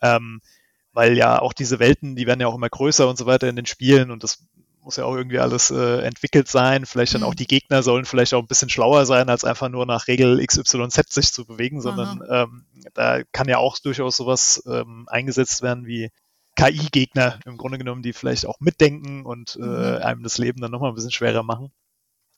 Ähm, 0.00 0.40
weil 0.92 1.16
ja 1.16 1.40
auch 1.40 1.52
diese 1.52 1.78
Welten, 1.78 2.16
die 2.16 2.26
werden 2.26 2.40
ja 2.40 2.46
auch 2.46 2.54
immer 2.54 2.68
größer 2.68 3.08
und 3.08 3.16
so 3.16 3.26
weiter 3.26 3.48
in 3.48 3.56
den 3.56 3.66
Spielen 3.66 4.10
und 4.10 4.22
das 4.22 4.44
muss 4.82 4.96
ja 4.96 5.04
auch 5.04 5.14
irgendwie 5.14 5.38
alles 5.38 5.70
äh, 5.70 6.00
entwickelt 6.02 6.48
sein. 6.48 6.86
Vielleicht 6.86 7.14
dann 7.14 7.22
mhm. 7.22 7.28
auch 7.28 7.34
die 7.34 7.46
Gegner 7.46 7.82
sollen 7.82 8.04
vielleicht 8.04 8.34
auch 8.34 8.40
ein 8.40 8.46
bisschen 8.46 8.68
schlauer 8.68 9.06
sein, 9.06 9.28
als 9.28 9.44
einfach 9.44 9.68
nur 9.68 9.86
nach 9.86 10.08
Regel 10.08 10.44
XYZ 10.44 11.12
sich 11.12 11.32
zu 11.32 11.46
bewegen, 11.46 11.80
sondern 11.80 12.22
ähm, 12.28 12.66
da 12.94 13.22
kann 13.32 13.48
ja 13.48 13.58
auch 13.58 13.78
durchaus 13.78 14.16
sowas 14.16 14.62
ähm, 14.66 15.06
eingesetzt 15.08 15.62
werden 15.62 15.86
wie 15.86 16.10
KI-Gegner 16.56 17.40
im 17.46 17.56
Grunde 17.56 17.78
genommen, 17.78 18.02
die 18.02 18.12
vielleicht 18.12 18.46
auch 18.46 18.60
mitdenken 18.60 19.24
und 19.24 19.56
äh, 19.56 19.60
mhm. 19.60 20.02
einem 20.02 20.22
das 20.22 20.38
Leben 20.38 20.60
dann 20.60 20.70
nochmal 20.70 20.90
ein 20.90 20.94
bisschen 20.94 21.12
schwerer 21.12 21.42
machen. 21.42 21.72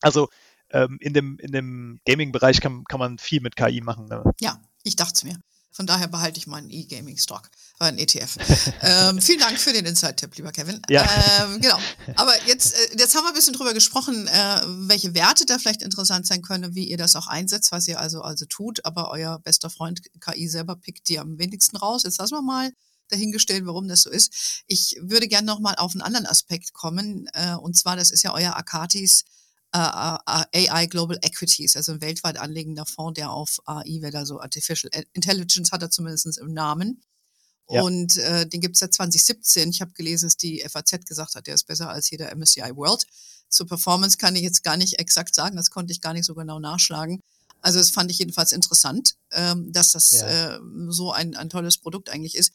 Also 0.00 0.28
ähm, 0.70 0.98
in 1.00 1.14
dem, 1.14 1.38
in 1.38 1.52
dem 1.52 2.00
Gaming-Bereich 2.06 2.60
kann, 2.60 2.84
kann 2.84 3.00
man 3.00 3.18
viel 3.18 3.40
mit 3.40 3.56
KI 3.56 3.80
machen. 3.80 4.06
Ne? 4.06 4.22
Ja, 4.40 4.60
ich 4.82 4.96
dachte 4.96 5.14
es 5.14 5.24
mir. 5.24 5.38
Von 5.74 5.88
daher 5.88 6.06
behalte 6.06 6.38
ich 6.38 6.46
meinen 6.46 6.70
E-Gaming-Stock, 6.70 7.50
äh, 7.80 7.86
ein 7.86 7.98
ETF. 7.98 8.36
ähm, 8.82 9.20
vielen 9.20 9.40
Dank 9.40 9.58
für 9.58 9.72
den 9.72 9.84
Insight-Tipp, 9.84 10.36
lieber 10.36 10.52
Kevin. 10.52 10.80
Ja. 10.88 11.04
Ähm, 11.42 11.60
genau. 11.60 11.78
Aber 12.14 12.32
jetzt, 12.46 12.74
äh, 12.74 12.96
jetzt 12.96 13.16
haben 13.16 13.24
wir 13.24 13.30
ein 13.30 13.34
bisschen 13.34 13.54
drüber 13.54 13.74
gesprochen, 13.74 14.28
äh, 14.28 14.60
welche 14.88 15.14
Werte 15.14 15.44
da 15.46 15.58
vielleicht 15.58 15.82
interessant 15.82 16.28
sein 16.28 16.42
können, 16.42 16.76
wie 16.76 16.88
ihr 16.88 16.96
das 16.96 17.16
auch 17.16 17.26
einsetzt, 17.26 17.72
was 17.72 17.88
ihr 17.88 17.98
also, 17.98 18.22
also 18.22 18.46
tut. 18.46 18.84
Aber 18.84 19.10
euer 19.10 19.40
bester 19.40 19.68
Freund 19.68 20.00
KI 20.20 20.46
selber 20.46 20.76
pickt 20.76 21.08
die 21.08 21.18
am 21.18 21.38
wenigsten 21.38 21.76
raus. 21.76 22.04
Jetzt 22.04 22.18
lassen 22.18 22.34
wir 22.34 22.42
mal 22.42 22.72
dahingestellt, 23.08 23.66
warum 23.66 23.88
das 23.88 24.02
so 24.02 24.10
ist. 24.10 24.62
Ich 24.68 24.96
würde 25.00 25.26
gerne 25.26 25.46
nochmal 25.46 25.74
auf 25.74 25.92
einen 25.92 26.02
anderen 26.02 26.26
Aspekt 26.26 26.72
kommen. 26.72 27.28
Äh, 27.32 27.54
und 27.54 27.76
zwar, 27.76 27.96
das 27.96 28.12
ist 28.12 28.22
ja 28.22 28.32
euer 28.32 28.54
Akatis 28.56 29.24
AI 29.74 30.86
Global 30.86 31.18
Equities, 31.22 31.76
also 31.76 31.92
ein 31.92 32.00
weltweit 32.00 32.38
anlegender 32.38 32.86
Fonds, 32.86 33.16
der 33.18 33.30
auf 33.30 33.58
AI, 33.66 34.00
wird 34.00 34.14
also 34.14 34.40
Artificial 34.40 34.90
Intelligence 35.12 35.72
hat 35.72 35.82
er 35.82 35.90
zumindest 35.90 36.38
im 36.38 36.52
Namen. 36.52 37.02
Ja. 37.68 37.82
Und 37.82 38.16
äh, 38.18 38.46
den 38.46 38.60
gibt 38.60 38.76
es 38.76 38.80
seit 38.80 38.94
2017. 38.94 39.70
Ich 39.70 39.80
habe 39.80 39.92
gelesen, 39.92 40.26
dass 40.26 40.36
die 40.36 40.62
FAZ 40.68 41.06
gesagt 41.06 41.34
hat, 41.34 41.46
der 41.46 41.54
ist 41.54 41.66
besser 41.66 41.88
als 41.88 42.10
jeder 42.10 42.34
MSCI 42.34 42.76
World. 42.76 43.04
Zur 43.48 43.66
Performance 43.66 44.18
kann 44.18 44.36
ich 44.36 44.42
jetzt 44.42 44.62
gar 44.62 44.76
nicht 44.76 44.98
exakt 44.98 45.34
sagen, 45.34 45.56
das 45.56 45.70
konnte 45.70 45.92
ich 45.92 46.00
gar 46.00 46.12
nicht 46.12 46.26
so 46.26 46.34
genau 46.34 46.58
nachschlagen. 46.58 47.20
Also 47.60 47.78
das 47.78 47.90
fand 47.90 48.10
ich 48.10 48.18
jedenfalls 48.18 48.52
interessant, 48.52 49.14
ähm, 49.32 49.72
dass 49.72 49.92
das 49.92 50.10
ja. 50.10 50.56
äh, 50.56 50.60
so 50.88 51.12
ein, 51.12 51.34
ein 51.34 51.48
tolles 51.48 51.78
Produkt 51.78 52.10
eigentlich 52.10 52.36
ist. 52.36 52.52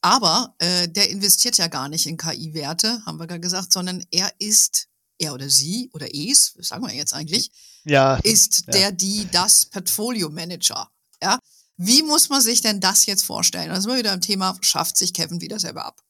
Aber 0.00 0.54
äh, 0.58 0.88
der 0.88 1.10
investiert 1.10 1.58
ja 1.58 1.68
gar 1.68 1.88
nicht 1.88 2.06
in 2.06 2.16
KI-Werte, 2.16 3.04
haben 3.04 3.18
wir 3.18 3.26
gerade 3.26 3.40
gesagt, 3.40 3.72
sondern 3.72 4.04
er 4.10 4.32
ist 4.38 4.88
er 5.18 5.34
oder 5.34 5.48
sie 5.48 5.90
oder 5.92 6.06
es, 6.14 6.54
sagen 6.60 6.86
wir 6.86 6.94
jetzt 6.94 7.14
eigentlich, 7.14 7.50
ja, 7.84 8.16
ist 8.22 8.64
ja. 8.66 8.72
der, 8.72 8.92
die, 8.92 9.28
das 9.30 9.66
Portfolio 9.66 10.28
Manager. 10.28 10.90
Ja? 11.22 11.38
Wie 11.76 12.02
muss 12.02 12.28
man 12.28 12.40
sich 12.40 12.60
denn 12.60 12.80
das 12.80 13.06
jetzt 13.06 13.24
vorstellen? 13.24 13.68
Da 13.68 13.80
sind 13.80 13.90
wir 13.90 13.98
wieder 13.98 14.12
im 14.12 14.20
Thema, 14.20 14.56
schafft 14.60 14.96
sich 14.96 15.12
Kevin 15.12 15.40
wieder 15.40 15.58
selber 15.58 15.84
ab? 15.84 16.00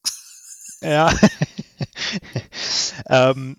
Ja. 0.80 1.12
ähm, 3.08 3.56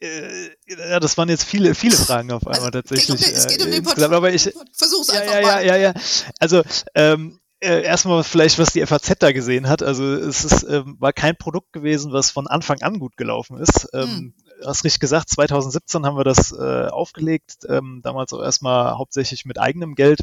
äh, 0.00 0.48
ja, 0.66 1.00
das 1.00 1.16
waren 1.18 1.28
jetzt 1.28 1.44
viele, 1.44 1.74
viele 1.74 1.96
Fragen 1.96 2.32
auf 2.32 2.46
einmal 2.46 2.70
also, 2.70 2.82
tatsächlich. 2.82 3.08
Es 3.08 3.16
geht 3.18 3.26
um 3.26 3.32
den, 3.32 3.36
es 3.36 3.46
geht 3.46 3.64
um 3.64 3.70
den 3.70 3.84
Portfolio. 3.84 4.16
Aber 4.16 4.32
ich, 4.32 4.52
Versuch's 4.72 5.08
ja, 5.08 5.20
einfach 5.20 5.34
ja, 5.34 5.42
mal. 5.42 5.66
Ja, 5.66 5.76
ja, 5.76 5.92
ja. 5.92 5.94
Also, 6.38 6.62
ähm, 6.94 7.40
äh, 7.60 7.82
erstmal 7.82 8.24
vielleicht, 8.24 8.58
was 8.58 8.72
die 8.72 8.84
FAZ 8.86 9.18
da 9.18 9.32
gesehen 9.32 9.68
hat. 9.68 9.82
Also 9.82 10.14
es 10.14 10.44
ist, 10.44 10.62
ähm, 10.64 10.96
war 10.98 11.12
kein 11.12 11.36
Produkt 11.36 11.72
gewesen, 11.72 12.12
was 12.12 12.30
von 12.30 12.46
Anfang 12.46 12.80
an 12.80 12.98
gut 12.98 13.16
gelaufen 13.16 13.58
ist. 13.58 13.88
Ähm, 13.92 14.08
hm 14.08 14.34
hast 14.64 14.84
richtig 14.84 15.00
gesagt, 15.00 15.28
2017 15.30 16.06
haben 16.06 16.16
wir 16.16 16.24
das 16.24 16.52
äh, 16.52 16.86
aufgelegt, 16.86 17.58
ähm, 17.68 18.00
damals 18.02 18.32
auch 18.32 18.42
erstmal 18.42 18.96
hauptsächlich 18.98 19.44
mit 19.44 19.58
eigenem 19.58 19.94
Geld. 19.94 20.20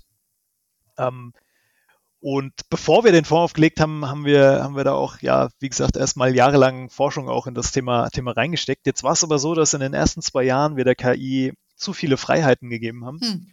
Ähm, 0.97 1.34
und 2.19 2.54
bevor 2.69 3.04
wir 3.04 3.12
den 3.12 3.26
Fonds 3.26 3.52
aufgelegt 3.52 3.80
haben, 3.80 4.06
haben 4.08 4.26
wir, 4.26 4.63
haben 4.63 4.76
wir 4.76 4.84
da 4.84 4.93
auch, 4.93 5.19
ja, 5.21 5.50
wie 5.60 5.69
gesagt, 5.69 5.97
erstmal 5.97 6.36
jahrelang 6.36 6.89
Forschung 6.89 7.30
auch 7.30 7.45
in 7.45 7.54
das 7.54 7.71
Thema, 7.71 8.10
Thema 8.10 8.32
reingesteckt. 8.32 8.86
Jetzt 8.86 9.04
war 9.04 9.13
es 9.13 9.23
aber 9.23 9.38
so, 9.38 9.54
dass 9.54 9.73
in 9.73 9.82
den 9.82 9.93
ersten 9.93 10.21
zwei 10.21 10.43
Jahren 10.43 10.78
wir 10.78 10.84
der 10.84 10.95
KI 10.95 11.54
zu 11.76 11.93
viele 11.93 12.17
Freiheiten 12.17 12.69
gegeben 12.69 13.06
haben. 13.06 13.21
Hm. 13.21 13.47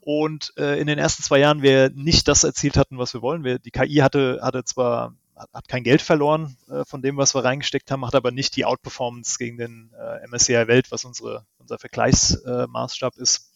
Und 0.00 0.52
äh, 0.56 0.80
in 0.80 0.86
den 0.86 0.98
ersten 0.98 1.22
zwei 1.22 1.38
Jahren 1.38 1.62
wir 1.62 1.90
nicht 1.90 2.26
das 2.28 2.44
erzielt 2.44 2.76
hatten, 2.76 2.96
was 2.96 3.12
wir 3.12 3.22
wollen. 3.22 3.44
Wir, 3.44 3.58
die 3.58 3.70
KI 3.70 3.96
hatte, 3.96 4.38
hatte 4.40 4.64
zwar 4.64 5.14
hat 5.36 5.68
kein 5.68 5.84
Geld 5.84 6.02
verloren 6.02 6.56
äh, 6.68 6.84
von 6.84 7.02
dem, 7.02 7.16
was 7.16 7.34
wir 7.34 7.44
reingesteckt 7.44 7.90
haben, 7.90 8.06
hat 8.06 8.14
aber 8.14 8.30
nicht 8.30 8.56
die 8.56 8.64
Outperformance 8.64 9.38
gegen 9.38 9.58
den 9.58 9.92
äh, 9.92 10.26
MSCI 10.26 10.66
Welt, 10.66 10.90
was 10.90 11.04
unsere, 11.04 11.46
unser 11.58 11.78
Vergleichsmaßstab 11.78 13.16
äh, 13.16 13.22
ist, 13.22 13.52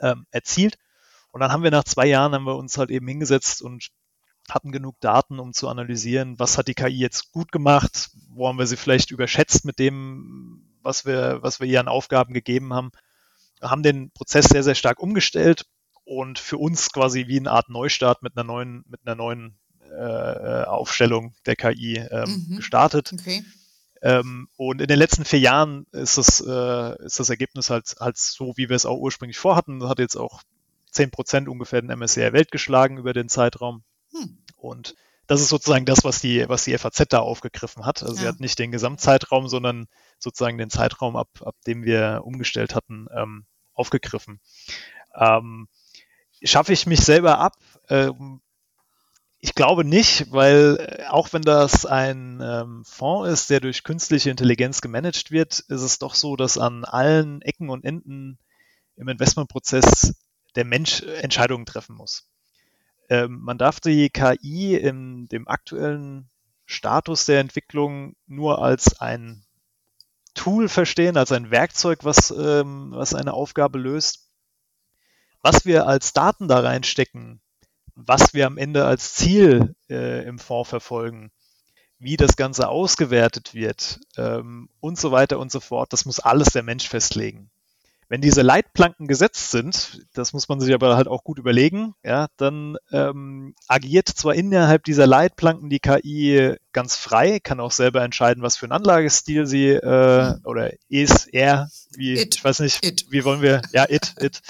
ähm, 0.00 0.26
erzielt. 0.30 0.78
Und 1.30 1.40
dann 1.40 1.52
haben 1.52 1.62
wir 1.62 1.70
nach 1.70 1.84
zwei 1.84 2.06
Jahren 2.06 2.34
haben 2.34 2.44
wir 2.44 2.56
uns 2.56 2.78
halt 2.78 2.90
eben 2.90 3.06
hingesetzt 3.06 3.62
und 3.62 3.90
hatten 4.48 4.72
genug 4.72 4.98
Daten, 5.00 5.38
um 5.38 5.52
zu 5.52 5.68
analysieren, 5.68 6.38
was 6.38 6.58
hat 6.58 6.68
die 6.68 6.74
KI 6.74 6.88
jetzt 6.88 7.30
gut 7.30 7.52
gemacht, 7.52 8.10
wo 8.28 8.48
haben 8.48 8.58
wir 8.58 8.66
sie 8.66 8.76
vielleicht 8.76 9.10
überschätzt 9.10 9.64
mit 9.64 9.78
dem, 9.78 10.68
was 10.82 11.06
wir, 11.06 11.38
was 11.42 11.60
wir 11.60 11.66
ihr 11.66 11.80
an 11.80 11.88
Aufgaben 11.88 12.34
gegeben 12.34 12.72
haben 12.72 12.90
haben 13.62 13.82
den 13.82 14.10
Prozess 14.10 14.46
sehr, 14.46 14.62
sehr 14.62 14.74
stark 14.74 15.00
umgestellt 15.00 15.66
und 16.04 16.38
für 16.38 16.58
uns 16.58 16.92
quasi 16.92 17.28
wie 17.28 17.38
eine 17.38 17.50
Art 17.50 17.68
Neustart 17.68 18.22
mit 18.22 18.36
einer 18.36 18.44
neuen, 18.44 18.84
mit 18.88 19.00
einer 19.04 19.14
neuen 19.14 19.58
äh, 19.92 20.64
Aufstellung 20.64 21.34
der 21.46 21.56
KI 21.56 21.98
ähm, 21.98 22.46
mhm. 22.48 22.56
gestartet. 22.56 23.12
Okay. 23.12 23.44
Ähm, 24.02 24.48
und 24.56 24.80
in 24.80 24.88
den 24.88 24.98
letzten 24.98 25.24
vier 25.24 25.38
Jahren 25.38 25.86
ist 25.92 26.18
das, 26.18 26.40
äh, 26.40 27.04
ist 27.04 27.20
das 27.20 27.30
Ergebnis 27.30 27.70
halt, 27.70 27.94
halt 28.00 28.18
so, 28.18 28.54
wie 28.56 28.68
wir 28.68 28.76
es 28.76 28.86
auch 28.86 28.98
ursprünglich 28.98 29.38
vorhatten. 29.38 29.88
Hat 29.88 30.00
jetzt 30.00 30.16
auch 30.16 30.42
10% 30.92 31.46
ungefähr 31.46 31.80
den 31.80 31.96
MSCI 31.96 32.32
Welt 32.32 32.50
geschlagen 32.50 32.98
über 32.98 33.12
den 33.12 33.28
Zeitraum. 33.28 33.84
Hm. 34.12 34.38
Und 34.56 34.96
das 35.26 35.40
ist 35.40 35.48
sozusagen 35.48 35.86
das, 35.86 36.04
was 36.04 36.20
die, 36.20 36.48
was 36.48 36.64
die 36.64 36.76
FAZ 36.76 37.04
da 37.08 37.20
aufgegriffen 37.20 37.86
hat. 37.86 38.02
Also 38.02 38.16
ja. 38.16 38.20
sie 38.22 38.28
hat 38.28 38.40
nicht 38.40 38.58
den 38.58 38.72
Gesamtzeitraum, 38.72 39.48
sondern 39.48 39.86
sozusagen 40.18 40.58
den 40.58 40.70
Zeitraum, 40.70 41.16
ab, 41.16 41.28
ab 41.40 41.54
dem 41.66 41.84
wir 41.84 42.22
umgestellt 42.24 42.74
hatten, 42.74 43.06
ähm, 43.16 43.46
aufgegriffen. 43.72 44.40
Ähm, 45.14 45.68
schaffe 46.42 46.72
ich 46.72 46.86
mich 46.86 47.00
selber 47.00 47.38
ab? 47.38 47.54
Ähm, 47.88 48.40
ich 49.44 49.56
glaube 49.56 49.84
nicht, 49.84 50.30
weil 50.30 50.78
äh, 50.78 51.06
auch 51.08 51.32
wenn 51.32 51.42
das 51.42 51.84
ein 51.84 52.40
ähm, 52.40 52.84
Fonds 52.84 53.28
ist, 53.28 53.50
der 53.50 53.58
durch 53.58 53.82
künstliche 53.82 54.30
Intelligenz 54.30 54.80
gemanagt 54.80 55.32
wird, 55.32 55.58
ist 55.58 55.82
es 55.82 55.98
doch 55.98 56.14
so, 56.14 56.36
dass 56.36 56.58
an 56.58 56.84
allen 56.84 57.42
Ecken 57.42 57.68
und 57.68 57.84
Enden 57.84 58.38
im 58.94 59.08
Investmentprozess 59.08 60.14
der 60.54 60.64
Mensch 60.64 61.02
Entscheidungen 61.02 61.66
treffen 61.66 61.96
muss. 61.96 62.30
Ähm, 63.10 63.40
man 63.42 63.58
darf 63.58 63.80
die 63.80 64.10
KI 64.10 64.76
in 64.76 65.26
dem 65.26 65.48
aktuellen 65.48 66.30
Status 66.64 67.26
der 67.26 67.40
Entwicklung 67.40 68.14
nur 68.28 68.62
als 68.62 69.00
ein 69.00 69.44
Tool 70.34 70.68
verstehen, 70.68 71.16
als 71.16 71.32
ein 71.32 71.50
Werkzeug, 71.50 72.04
was, 72.04 72.30
ähm, 72.30 72.92
was 72.94 73.12
eine 73.12 73.34
Aufgabe 73.34 73.80
löst. 73.80 74.30
Was 75.40 75.66
wir 75.66 75.88
als 75.88 76.12
Daten 76.12 76.46
da 76.46 76.60
reinstecken, 76.60 77.40
was 77.94 78.34
wir 78.34 78.46
am 78.46 78.58
Ende 78.58 78.84
als 78.84 79.14
Ziel 79.14 79.74
äh, 79.88 80.24
im 80.24 80.38
Fonds 80.38 80.70
verfolgen, 80.70 81.30
wie 81.98 82.16
das 82.16 82.36
Ganze 82.36 82.68
ausgewertet 82.68 83.54
wird 83.54 84.00
ähm, 84.16 84.68
und 84.80 84.98
so 84.98 85.12
weiter 85.12 85.38
und 85.38 85.52
so 85.52 85.60
fort, 85.60 85.92
das 85.92 86.04
muss 86.04 86.18
alles 86.18 86.48
der 86.48 86.64
Mensch 86.64 86.88
festlegen. 86.88 87.50
Wenn 88.08 88.20
diese 88.20 88.42
Leitplanken 88.42 89.06
gesetzt 89.06 89.52
sind, 89.52 90.04
das 90.12 90.34
muss 90.34 90.46
man 90.48 90.60
sich 90.60 90.74
aber 90.74 90.96
halt 90.96 91.08
auch 91.08 91.24
gut 91.24 91.38
überlegen, 91.38 91.94
ja, 92.04 92.26
dann 92.36 92.76
ähm, 92.90 93.54
agiert 93.68 94.06
zwar 94.06 94.34
innerhalb 94.34 94.84
dieser 94.84 95.06
Leitplanken 95.06 95.70
die 95.70 95.78
KI 95.78 96.56
ganz 96.72 96.96
frei, 96.96 97.40
kann 97.40 97.58
auch 97.58 97.70
selber 97.70 98.02
entscheiden, 98.02 98.42
was 98.42 98.58
für 98.58 98.66
einen 98.66 98.72
Anlagestil 98.72 99.46
sie 99.46 99.68
äh, 99.68 100.34
oder 100.44 100.72
ist 100.90 101.32
er, 101.32 101.70
wie 101.96 102.14
it. 102.14 102.34
ich 102.34 102.44
weiß 102.44 102.58
nicht, 102.60 102.84
it. 102.84 103.06
wie 103.08 103.24
wollen 103.24 103.40
wir, 103.40 103.62
ja, 103.72 103.86
it, 103.88 104.14
it, 104.20 104.42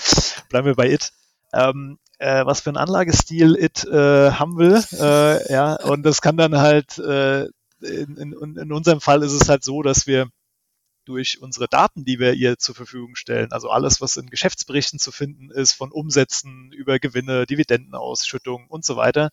bleiben 0.48 0.66
wir 0.66 0.74
bei 0.74 0.90
it. 0.90 1.12
Ähm, 1.52 1.98
äh, 2.22 2.46
was 2.46 2.60
für 2.60 2.70
einen 2.70 2.76
Anlagestil 2.76 3.56
it 3.56 3.84
äh, 3.84 4.30
haben 4.30 4.56
will, 4.56 4.82
äh, 4.92 5.52
ja, 5.52 5.74
und 5.74 6.04
das 6.04 6.22
kann 6.22 6.36
dann 6.36 6.58
halt 6.58 6.98
äh, 6.98 7.46
in, 7.80 8.16
in, 8.16 8.56
in 8.56 8.72
unserem 8.72 9.00
Fall 9.00 9.22
ist 9.22 9.32
es 9.32 9.48
halt 9.48 9.64
so, 9.64 9.82
dass 9.82 10.06
wir 10.06 10.28
durch 11.04 11.42
unsere 11.42 11.66
Daten, 11.66 12.04
die 12.04 12.20
wir 12.20 12.34
ihr 12.34 12.58
zur 12.58 12.76
Verfügung 12.76 13.16
stellen, 13.16 13.50
also 13.50 13.70
alles, 13.70 14.00
was 14.00 14.16
in 14.16 14.30
Geschäftsberichten 14.30 15.00
zu 15.00 15.10
finden 15.10 15.50
ist, 15.50 15.72
von 15.72 15.90
Umsätzen 15.90 16.70
über 16.70 17.00
Gewinne, 17.00 17.44
Dividendenausschüttungen 17.44 18.68
und 18.68 18.84
so 18.84 18.94
weiter, 18.94 19.30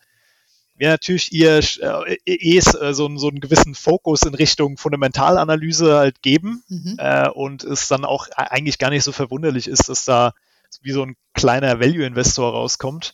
wir 0.75 0.89
natürlich 0.89 1.32
ihr 1.32 1.60
äh, 1.60 2.17
eh 2.25 2.58
äh, 2.58 2.93
so, 2.93 3.17
so 3.17 3.28
einen 3.28 3.41
gewissen 3.41 3.75
Fokus 3.75 4.23
in 4.23 4.34
Richtung 4.34 4.78
Fundamentalanalyse 4.78 5.95
halt 5.95 6.23
geben 6.23 6.63
mhm. 6.69 6.95
äh, 6.97 7.30
und 7.30 7.63
es 7.63 7.88
dann 7.88 8.06
auch 8.06 8.28
e-, 8.30 8.32
eigentlich 8.36 8.80
gar 8.80 8.89
nicht 8.89 9.04
so 9.04 9.12
verwunderlich 9.12 9.67
ist, 9.67 9.89
dass 9.89 10.06
da 10.06 10.34
wie 10.82 10.91
so 10.91 11.03
ein 11.03 11.15
kleiner 11.34 11.79
Value-Investor 11.79 12.51
rauskommt. 12.51 13.13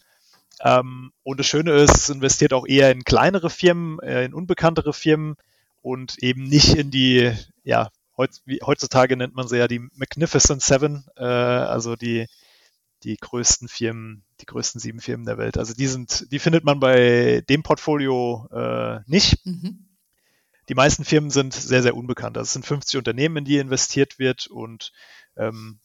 Ähm, 0.63 1.11
und 1.23 1.39
das 1.39 1.47
Schöne 1.47 1.73
ist, 1.73 1.95
es 1.95 2.09
investiert 2.09 2.53
auch 2.53 2.65
eher 2.65 2.91
in 2.91 3.03
kleinere 3.03 3.49
Firmen, 3.49 3.99
äh, 3.99 4.23
in 4.25 4.33
unbekanntere 4.33 4.93
Firmen 4.93 5.35
und 5.81 6.17
eben 6.19 6.43
nicht 6.43 6.75
in 6.75 6.91
die 6.91 7.33
ja, 7.63 7.89
heutzutage 8.17 9.17
nennt 9.17 9.35
man 9.35 9.47
sie 9.47 9.57
ja 9.57 9.67
die 9.67 9.87
Magnificent 9.93 10.61
Seven, 10.61 11.05
äh, 11.17 11.23
also 11.23 11.95
die, 11.95 12.27
die 13.03 13.17
größten 13.17 13.67
Firmen, 13.67 14.23
die 14.41 14.45
größten 14.45 14.79
sieben 14.79 15.01
Firmen 15.01 15.25
der 15.25 15.37
Welt. 15.37 15.57
Also 15.57 15.73
die 15.73 15.87
sind, 15.87 16.31
die 16.31 16.39
findet 16.39 16.63
man 16.63 16.79
bei 16.79 17.43
dem 17.49 17.63
Portfolio 17.63 18.47
äh, 18.51 18.99
nicht. 19.05 19.45
Mhm. 19.45 19.85
Die 20.69 20.75
meisten 20.75 21.05
Firmen 21.05 21.29
sind 21.29 21.53
sehr, 21.53 21.83
sehr 21.83 21.95
unbekannt. 21.95 22.37
Also 22.37 22.47
es 22.47 22.53
sind 22.53 22.65
50 22.65 22.97
Unternehmen, 22.97 23.37
in 23.37 23.45
die 23.45 23.57
investiert 23.57 24.17
wird 24.17 24.47
und 24.47 24.91
ähm, 25.37 25.79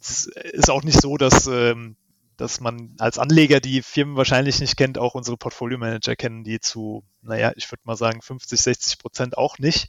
ist 0.00 0.70
auch 0.70 0.82
nicht 0.82 1.00
so, 1.00 1.16
dass, 1.16 1.46
ähm, 1.46 1.96
dass 2.36 2.60
man 2.60 2.94
als 2.98 3.18
Anleger 3.18 3.60
die 3.60 3.82
Firmen 3.82 4.16
wahrscheinlich 4.16 4.60
nicht 4.60 4.76
kennt, 4.76 4.98
auch 4.98 5.14
unsere 5.14 5.36
Portfolio-Manager 5.36 6.16
kennen 6.16 6.44
die 6.44 6.60
zu, 6.60 7.04
naja, 7.22 7.52
ich 7.56 7.70
würde 7.70 7.82
mal 7.84 7.96
sagen 7.96 8.22
50, 8.22 8.60
60 8.60 8.98
Prozent 8.98 9.38
auch 9.38 9.58
nicht 9.58 9.88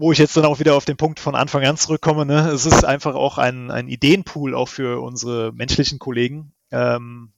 wo 0.00 0.12
ich 0.12 0.18
jetzt 0.18 0.34
dann 0.34 0.46
auch 0.46 0.58
wieder 0.60 0.74
auf 0.74 0.86
den 0.86 0.96
Punkt 0.96 1.20
von 1.20 1.34
Anfang 1.34 1.62
an 1.64 1.76
zurückkomme, 1.76 2.24
ne? 2.24 2.48
es 2.50 2.64
ist 2.64 2.84
einfach 2.84 3.14
auch 3.14 3.36
ein, 3.36 3.70
ein 3.70 3.86
Ideenpool 3.86 4.54
auch 4.54 4.68
für 4.68 5.02
unsere 5.02 5.52
menschlichen 5.52 5.98
Kollegen. 5.98 6.52
Ähm, 6.70 7.32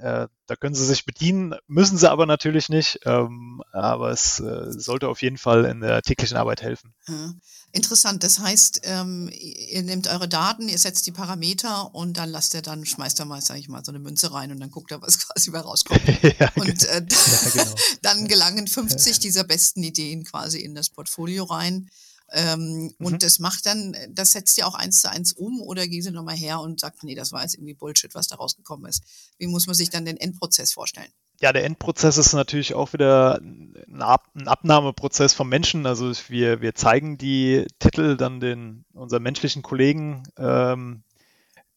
äh, 0.00 0.28
da 0.46 0.56
können 0.56 0.74
sie 0.74 0.84
sich 0.84 1.04
bedienen, 1.04 1.54
müssen 1.66 1.98
sie 1.98 2.10
aber 2.10 2.26
natürlich 2.26 2.68
nicht. 2.68 3.00
Ähm, 3.04 3.62
aber 3.72 4.10
es 4.10 4.40
äh, 4.40 4.70
sollte 4.70 5.08
auf 5.08 5.22
jeden 5.22 5.38
Fall 5.38 5.64
in 5.64 5.80
der 5.80 6.02
täglichen 6.02 6.36
Arbeit 6.36 6.62
helfen. 6.62 6.94
Ja. 7.06 7.32
Interessant. 7.72 8.24
Das 8.24 8.38
heißt, 8.38 8.80
ähm, 8.84 9.30
ihr 9.32 9.82
nehmt 9.82 10.08
eure 10.08 10.26
Daten, 10.26 10.70
ihr 10.70 10.78
setzt 10.78 11.06
die 11.06 11.12
Parameter 11.12 11.94
und 11.94 12.16
dann 12.16 12.30
lasst 12.30 12.54
ihr 12.54 12.62
dann, 12.62 12.86
schmeißt 12.86 13.20
da 13.20 13.26
mal, 13.26 13.42
sag 13.42 13.58
ich 13.58 13.68
mal, 13.68 13.84
so 13.84 13.92
eine 13.92 13.98
Münze 13.98 14.32
rein 14.32 14.50
und 14.50 14.60
dann 14.60 14.70
guckt 14.70 14.90
er, 14.90 15.02
was 15.02 15.18
quasi 15.26 15.50
bei 15.50 15.60
rauskommt. 15.60 16.00
ja, 16.40 16.50
und 16.56 16.84
äh, 16.86 16.94
ja, 17.10 17.50
genau. 17.52 17.74
dann 18.00 18.26
gelangen 18.26 18.66
50 18.66 19.18
dieser 19.18 19.44
besten 19.44 19.82
Ideen 19.82 20.24
quasi 20.24 20.60
in 20.60 20.74
das 20.74 20.88
Portfolio 20.88 21.44
rein. 21.44 21.90
Ähm, 22.30 22.92
mhm. 22.98 23.06
Und 23.06 23.22
das 23.22 23.38
macht 23.38 23.66
dann, 23.66 23.96
das 24.10 24.32
setzt 24.32 24.58
ja 24.58 24.66
auch 24.66 24.74
eins 24.74 25.00
zu 25.00 25.10
eins 25.10 25.32
um 25.32 25.62
oder 25.62 25.86
geht 25.86 26.04
sie 26.04 26.10
nochmal 26.10 26.36
her 26.36 26.60
und 26.60 26.80
sagt, 26.80 27.02
nee, 27.02 27.14
das 27.14 27.32
war 27.32 27.42
jetzt 27.42 27.54
irgendwie 27.54 27.74
Bullshit, 27.74 28.14
was 28.14 28.28
da 28.28 28.36
rausgekommen 28.36 28.86
ist. 28.88 29.02
Wie 29.38 29.46
muss 29.46 29.66
man 29.66 29.74
sich 29.74 29.90
dann 29.90 30.04
den 30.04 30.18
Endprozess 30.18 30.72
vorstellen? 30.72 31.10
Ja, 31.40 31.52
der 31.52 31.64
Endprozess 31.64 32.18
ist 32.18 32.32
natürlich 32.32 32.74
auch 32.74 32.92
wieder 32.92 33.40
ein, 33.40 34.02
Ab 34.02 34.28
ein 34.34 34.48
Abnahmeprozess 34.48 35.34
vom 35.34 35.48
Menschen. 35.48 35.86
Also 35.86 36.12
wir, 36.28 36.60
wir 36.60 36.74
zeigen 36.74 37.16
die 37.16 37.66
Titel 37.78 38.16
dann 38.16 38.40
den 38.40 38.84
unseren 38.92 39.22
menschlichen 39.22 39.62
Kollegen. 39.62 40.24
Ähm, 40.36 41.04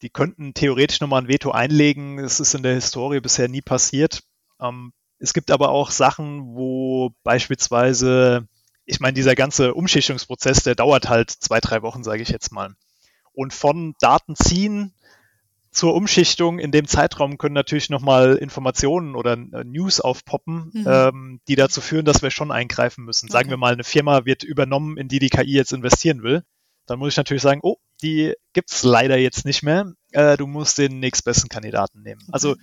die 0.02 0.10
könnten 0.10 0.52
theoretisch 0.52 1.00
nochmal 1.00 1.22
ein 1.22 1.28
Veto 1.28 1.52
einlegen. 1.52 2.18
Es 2.18 2.40
ist 2.40 2.54
in 2.54 2.64
der 2.64 2.74
Historie 2.74 3.20
bisher 3.20 3.48
nie 3.48 3.62
passiert. 3.62 4.24
Ähm, 4.60 4.92
es 5.20 5.32
gibt 5.32 5.52
aber 5.52 5.68
auch 5.68 5.92
Sachen, 5.92 6.56
wo 6.56 7.14
beispielsweise 7.22 8.48
ich 8.84 9.00
meine, 9.00 9.14
dieser 9.14 9.34
ganze 9.34 9.74
Umschichtungsprozess, 9.74 10.62
der 10.62 10.74
dauert 10.74 11.08
halt 11.08 11.30
zwei, 11.30 11.60
drei 11.60 11.82
Wochen, 11.82 12.02
sage 12.02 12.22
ich 12.22 12.28
jetzt 12.28 12.52
mal. 12.52 12.74
Und 13.32 13.54
von 13.54 13.94
Daten 14.00 14.34
ziehen 14.36 14.92
zur 15.72 15.94
Umschichtung 15.94 16.58
in 16.58 16.70
dem 16.70 16.86
Zeitraum 16.86 17.38
können 17.38 17.54
natürlich 17.54 17.88
nochmal 17.88 18.36
Informationen 18.36 19.16
oder 19.16 19.32
äh, 19.32 19.64
News 19.64 20.00
aufpoppen, 20.00 20.70
mhm. 20.72 20.84
ähm, 20.86 21.40
die 21.48 21.56
dazu 21.56 21.80
führen, 21.80 22.04
dass 22.04 22.20
wir 22.20 22.30
schon 22.30 22.52
eingreifen 22.52 23.04
müssen. 23.04 23.30
Sagen 23.30 23.48
wir 23.48 23.56
mal, 23.56 23.72
eine 23.72 23.84
Firma 23.84 24.26
wird 24.26 24.42
übernommen, 24.42 24.98
in 24.98 25.08
die 25.08 25.18
die 25.18 25.30
KI 25.30 25.54
jetzt 25.54 25.72
investieren 25.72 26.22
will. 26.22 26.44
Dann 26.86 26.98
muss 26.98 27.14
ich 27.14 27.16
natürlich 27.16 27.42
sagen, 27.42 27.60
oh, 27.62 27.76
die 28.02 28.34
gibt's 28.52 28.82
leider 28.82 29.16
jetzt 29.16 29.46
nicht 29.46 29.62
mehr. 29.62 29.94
Äh, 30.10 30.36
du 30.36 30.46
musst 30.46 30.76
den 30.76 31.00
nächstbesten 31.00 31.48
Kandidaten 31.48 32.02
nehmen. 32.02 32.20
Also 32.32 32.56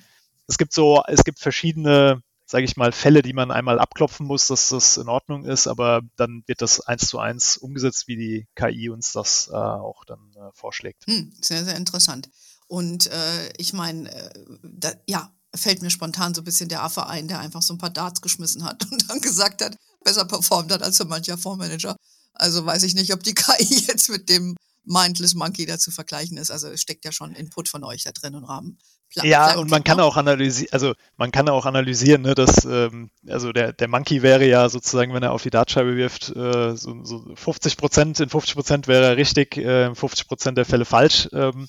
es 0.46 0.60
gibt 0.60 0.74
so, 0.74 1.02
es 1.08 1.24
gibt 1.24 1.40
verschiedene 1.40 2.22
sage 2.50 2.66
ich 2.66 2.78
mal, 2.78 2.92
Fälle, 2.92 3.22
die 3.22 3.34
man 3.34 3.52
einmal 3.52 3.78
abklopfen 3.78 4.26
muss, 4.26 4.48
dass 4.48 4.70
das 4.70 4.98
in 4.98 5.08
Ordnung 5.08 5.46
ist, 5.46 5.68
aber 5.68 6.02
dann 6.16 6.42
wird 6.48 6.64
das 6.64 6.82
eins 6.82 7.08
zu 7.08 7.20
eins 7.20 7.58
umgesetzt, 7.58 8.08
wie 8.08 8.16
die 8.16 8.48
KI 8.56 8.90
uns 8.90 9.12
das 9.12 9.50
äh, 9.52 9.56
auch 9.56 10.04
dann 10.06 10.34
äh, 10.36 10.50
vorschlägt. 10.54 11.06
Hm, 11.06 11.32
sehr, 11.40 11.64
sehr 11.64 11.76
interessant. 11.76 12.32
Und 12.68 13.06
äh, 13.06 13.54
ich 13.58 13.74
meine, 13.74 14.12
äh, 14.12 14.96
ja, 15.08 15.32
fällt 15.54 15.84
mir 15.84 15.92
spontan 15.92 16.34
so 16.34 16.42
ein 16.42 16.46
bisschen 16.46 16.70
der 16.70 16.82
Affe 16.82 17.06
ein, 17.06 17.28
der 17.28 17.40
einfach 17.40 17.62
so 17.62 17.76
ein 17.76 17.78
paar 17.78 17.92
Darts 17.92 18.20
geschmissen 18.22 18.64
hat 18.64 18.84
und 18.92 19.08
dann 19.08 19.22
gesagt 19.22 19.64
hat, 19.64 19.78
besser 20.04 20.26
performt 20.26 20.72
hat 20.72 20.82
als 20.82 20.98
so 20.98 21.06
mancher 21.06 21.38
Fondsmanager. 21.38 21.96
Also 22.34 22.66
weiß 22.66 22.82
ich 22.82 22.96
nicht, 22.96 23.14
ob 23.14 23.22
die 23.22 23.36
KI 23.36 23.86
jetzt 23.88 24.10
mit 24.10 24.28
dem 24.28 24.56
Mindless 24.84 25.36
Monkey 25.36 25.66
da 25.66 25.78
zu 25.78 25.92
vergleichen 25.92 26.38
ist. 26.38 26.52
Also 26.52 26.76
steckt 26.78 27.06
ja 27.06 27.12
schon 27.12 27.34
Input 27.34 27.70
von 27.70 27.84
euch 27.84 28.04
da 28.04 28.12
drin 28.12 28.34
im 28.34 28.44
Rahmen. 28.44 28.78
Plan, 29.10 29.26
ja, 29.26 29.46
Plan, 29.48 29.60
und 29.60 29.72
man 29.72 29.84
kann 29.84 30.00
auch 30.00 30.18
analysieren, 30.18 30.72
also 30.72 30.94
man 31.18 31.32
kann 31.32 31.50
auch 31.50 31.66
analysieren, 31.66 32.22
ne, 32.22 32.36
dass 32.36 32.64
ähm, 32.66 33.10
also 33.28 33.52
der, 33.52 33.74
der 33.74 33.88
Monkey 33.88 34.22
wäre 34.22 34.46
ja 34.48 34.70
sozusagen, 34.70 35.14
wenn 35.16 35.24
er 35.24 35.32
auf 35.32 35.42
die 35.42 35.50
Dartscheibe 35.50 35.96
wirft, 35.96 36.30
äh, 36.36 36.76
so, 36.76 37.04
so 37.04 37.36
50 37.36 37.78
Prozent, 37.78 38.20
in 38.20 38.30
50 38.30 38.54
Prozent 38.54 38.88
wäre 38.88 39.06
er 39.06 39.18
richtig, 39.18 39.58
äh, 39.58 39.88
in 39.88 39.96
50 39.96 40.28
Prozent 40.28 40.58
der 40.60 40.66
Fälle 40.66 40.86
falsch. 40.86 41.28
Ähm, 41.34 41.68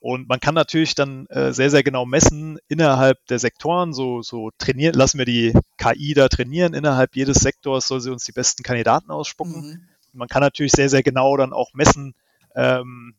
und 0.00 0.28
man 0.28 0.40
kann 0.40 0.54
natürlich 0.54 0.94
dann 0.94 1.26
äh, 1.26 1.52
sehr, 1.52 1.70
sehr 1.70 1.82
genau 1.82 2.06
messen 2.06 2.58
innerhalb 2.68 3.18
der 3.26 3.38
Sektoren, 3.38 3.92
so, 3.92 4.22
so 4.22 4.50
trainieren, 4.56 4.94
lassen 4.94 5.18
wir 5.18 5.26
die 5.26 5.52
KI 5.76 6.14
da 6.14 6.28
trainieren, 6.28 6.72
innerhalb 6.72 7.16
jedes 7.16 7.38
Sektors 7.38 7.88
soll 7.88 8.00
sie 8.00 8.10
uns 8.10 8.24
die 8.24 8.32
besten 8.32 8.62
Kandidaten 8.62 9.10
ausspucken. 9.10 9.60
Mhm. 9.60 9.88
Man 10.12 10.28
kann 10.28 10.40
natürlich 10.40 10.72
sehr, 10.72 10.88
sehr 10.88 11.02
genau 11.02 11.36
dann 11.36 11.52
auch 11.52 11.74
messen, 11.74 12.14
ähm, 12.58 13.14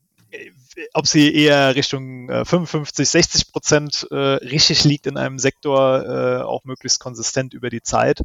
ob 0.92 1.06
sie 1.06 1.34
eher 1.34 1.74
Richtung 1.74 2.28
äh, 2.28 2.44
55, 2.44 3.08
60 3.08 3.52
Prozent 3.52 4.06
äh, 4.10 4.14
richtig 4.14 4.84
liegt 4.84 5.06
in 5.06 5.16
einem 5.16 5.38
Sektor, 5.38 6.04
äh, 6.04 6.42
auch 6.42 6.64
möglichst 6.64 7.00
konsistent 7.00 7.54
über 7.54 7.70
die 7.70 7.82
Zeit, 7.82 8.22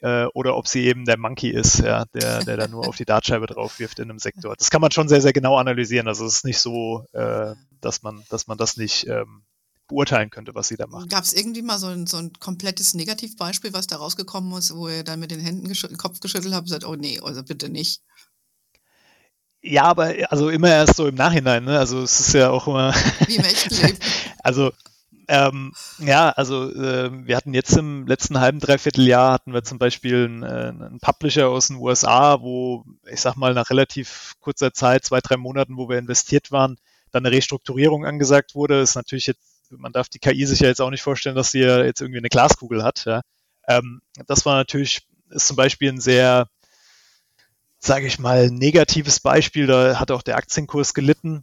äh, 0.00 0.24
oder 0.34 0.56
ob 0.56 0.68
sie 0.68 0.84
eben 0.84 1.04
der 1.04 1.18
Monkey 1.18 1.48
ist, 1.48 1.78
ja, 1.78 2.04
der, 2.06 2.44
der 2.44 2.56
da 2.56 2.68
nur 2.68 2.86
auf 2.86 2.96
die 2.96 3.04
Dartscheibe 3.04 3.46
drauf 3.46 3.78
wirft 3.78 3.98
in 4.00 4.10
einem 4.10 4.18
Sektor. 4.18 4.54
Das 4.56 4.70
kann 4.70 4.80
man 4.80 4.90
schon 4.90 5.08
sehr, 5.08 5.22
sehr 5.22 5.32
genau 5.32 5.56
analysieren. 5.56 6.08
Also 6.08 6.26
es 6.26 6.36
ist 6.36 6.44
nicht 6.44 6.58
so, 6.58 7.06
äh, 7.12 7.54
dass 7.80 8.02
man, 8.02 8.22
dass 8.28 8.46
man 8.46 8.58
das 8.58 8.76
nicht 8.76 9.06
ähm, 9.06 9.44
beurteilen 9.88 10.30
könnte, 10.30 10.54
was 10.54 10.68
sie 10.68 10.76
da 10.76 10.86
macht. 10.86 11.08
Gab 11.08 11.24
es 11.24 11.32
irgendwie 11.32 11.62
mal 11.62 11.78
so 11.78 11.86
ein, 11.86 12.06
so 12.06 12.16
ein 12.16 12.32
komplettes 12.40 12.94
Negativbeispiel, 12.94 13.72
was 13.72 13.86
da 13.86 13.96
rausgekommen 13.96 14.58
ist, 14.58 14.74
wo 14.74 14.88
ihr 14.88 15.04
dann 15.04 15.20
mit 15.20 15.30
den 15.30 15.40
Händen 15.40 15.68
gesch 15.68 15.86
Kopf 15.98 16.20
geschüttelt 16.20 16.54
habt 16.54 16.64
und 16.64 16.70
sagt, 16.70 16.84
oh 16.84 16.96
nee, 16.96 17.20
also 17.20 17.42
bitte 17.42 17.68
nicht? 17.68 18.02
Ja, 19.62 19.84
aber 19.84 20.12
also 20.28 20.50
immer 20.50 20.68
erst 20.68 20.96
so 20.96 21.06
im 21.06 21.14
Nachhinein, 21.14 21.64
ne? 21.64 21.78
Also 21.78 22.02
es 22.02 22.18
ist 22.18 22.34
ja 22.34 22.50
auch 22.50 22.66
immer. 22.66 22.92
Wie 23.26 23.36
im 23.36 23.44
echten 23.44 23.74
Leben. 23.74 23.98
also 24.42 24.72
ähm, 25.28 25.72
ja, 25.98 26.30
also 26.30 26.70
äh, 26.70 27.10
wir 27.26 27.36
hatten 27.36 27.54
jetzt 27.54 27.76
im 27.76 28.06
letzten 28.06 28.40
halben, 28.40 28.58
dreiviertel 28.58 29.06
Jahr 29.06 29.32
hatten 29.32 29.54
wir 29.54 29.62
zum 29.62 29.78
Beispiel 29.78 30.24
einen, 30.24 30.42
äh, 30.42 30.46
einen 30.46 30.98
Publisher 31.00 31.48
aus 31.48 31.68
den 31.68 31.76
USA, 31.76 32.40
wo 32.40 32.84
ich 33.10 33.20
sag 33.20 33.36
mal 33.36 33.54
nach 33.54 33.70
relativ 33.70 34.34
kurzer 34.40 34.72
Zeit, 34.72 35.04
zwei, 35.04 35.20
drei 35.20 35.36
Monaten, 35.36 35.76
wo 35.76 35.88
wir 35.88 35.98
investiert 35.98 36.50
waren, 36.50 36.76
dann 37.12 37.24
eine 37.24 37.34
Restrukturierung 37.34 38.04
angesagt 38.04 38.54
wurde. 38.54 38.80
ist 38.80 38.96
natürlich 38.96 39.26
jetzt, 39.26 39.40
man 39.70 39.92
darf 39.92 40.08
die 40.08 40.18
KI 40.18 40.44
sich 40.44 40.60
ja 40.60 40.68
jetzt 40.68 40.80
auch 40.80 40.90
nicht 40.90 41.02
vorstellen, 41.02 41.36
dass 41.36 41.52
sie 41.52 41.60
ja 41.60 41.84
jetzt 41.84 42.00
irgendwie 42.00 42.18
eine 42.18 42.28
Glaskugel 42.28 42.82
hat. 42.82 43.04
Ja. 43.04 43.22
Ähm, 43.68 44.02
das 44.26 44.44
war 44.44 44.56
natürlich, 44.56 45.06
ist 45.30 45.46
zum 45.46 45.56
Beispiel 45.56 45.92
ein 45.92 46.00
sehr, 46.00 46.48
sage 47.84 48.06
ich 48.06 48.18
mal, 48.18 48.48
negatives 48.50 49.20
Beispiel. 49.20 49.66
Da 49.66 49.98
hat 49.98 50.10
auch 50.10 50.22
der 50.22 50.36
Aktienkurs 50.36 50.94
gelitten. 50.94 51.42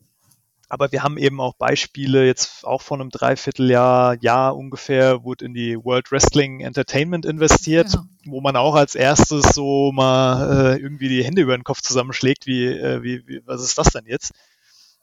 Aber 0.72 0.92
wir 0.92 1.02
haben 1.04 1.18
eben 1.18 1.42
auch 1.42 1.56
Beispiele, 1.56 2.26
jetzt 2.28 2.64
auch 2.64 2.84
von 2.84 3.02
einem 3.02 3.10
Dreivierteljahr, 3.10 4.18
Jahr 4.22 4.56
ungefähr, 4.56 5.24
wurde 5.24 5.46
in 5.46 5.56
die 5.56 5.76
World 5.84 6.12
Wrestling 6.12 6.62
Entertainment 6.62 7.26
investiert, 7.26 7.92
ja. 7.92 8.06
wo 8.26 8.40
man 8.40 8.56
auch 8.56 8.76
als 8.76 8.94
erstes 8.94 9.50
so 9.56 9.92
mal 9.92 10.76
äh, 10.76 10.80
irgendwie 10.80 11.10
die 11.10 11.24
Hände 11.24 11.42
über 11.42 11.58
den 11.58 11.64
Kopf 11.64 11.82
zusammenschlägt, 11.82 12.46
wie, 12.46 12.68
äh, 12.68 13.02
wie, 13.02 13.28
wie 13.28 13.42
was 13.46 13.64
ist 13.64 13.80
das 13.80 13.90
denn 13.90 14.06
jetzt? 14.06 14.32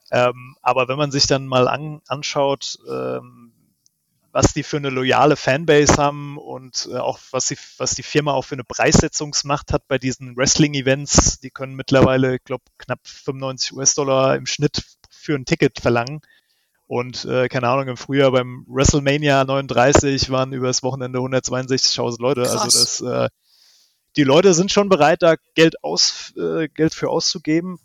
Ähm, 0.09 0.55
aber 0.61 0.87
wenn 0.87 0.97
man 0.97 1.11
sich 1.11 1.27
dann 1.27 1.45
mal 1.45 1.67
an, 1.67 1.99
anschaut, 2.07 2.79
ähm, 2.89 3.46
was 4.31 4.53
die 4.53 4.63
für 4.63 4.77
eine 4.77 4.89
loyale 4.89 5.35
Fanbase 5.35 5.97
haben 5.97 6.37
und 6.37 6.87
äh, 6.91 6.97
auch 6.97 7.19
was, 7.31 7.47
sie, 7.47 7.57
was 7.77 7.95
die 7.95 8.03
Firma 8.03 8.33
auch 8.33 8.43
für 8.43 8.55
eine 8.55 8.63
Preissetzungsmacht 8.63 9.73
hat 9.73 9.87
bei 9.87 9.97
diesen 9.97 10.35
Wrestling-Events. 10.35 11.39
Die 11.39 11.49
können 11.49 11.75
mittlerweile, 11.75 12.35
ich 12.35 12.43
glaube, 12.43 12.63
knapp 12.77 12.99
95 13.03 13.73
US-Dollar 13.73 14.35
im 14.35 14.45
Schnitt 14.45 14.83
für 15.09 15.35
ein 15.35 15.45
Ticket 15.45 15.79
verlangen. 15.79 16.21
Und 16.87 17.25
äh, 17.25 17.49
keine 17.49 17.67
Ahnung, 17.67 17.89
im 17.89 17.97
Frühjahr 17.97 18.31
beim 18.31 18.65
WrestleMania 18.67 19.43
39 19.43 20.29
waren 20.29 20.53
übers 20.53 20.83
Wochenende 20.83 21.19
162.000 21.19 22.21
Leute. 22.21 22.41
Also 22.41 22.57
Krass. 22.57 22.75
Also 22.75 23.09
das, 23.09 23.25
äh, 23.25 23.29
die 24.15 24.23
Leute 24.23 24.53
sind 24.53 24.71
schon 24.71 24.89
bereit, 24.89 25.21
da 25.21 25.35
Geld, 25.53 25.83
aus, 25.83 26.33
äh, 26.37 26.69
Geld 26.69 26.93
für 26.93 27.09
auszugeben. 27.09 27.79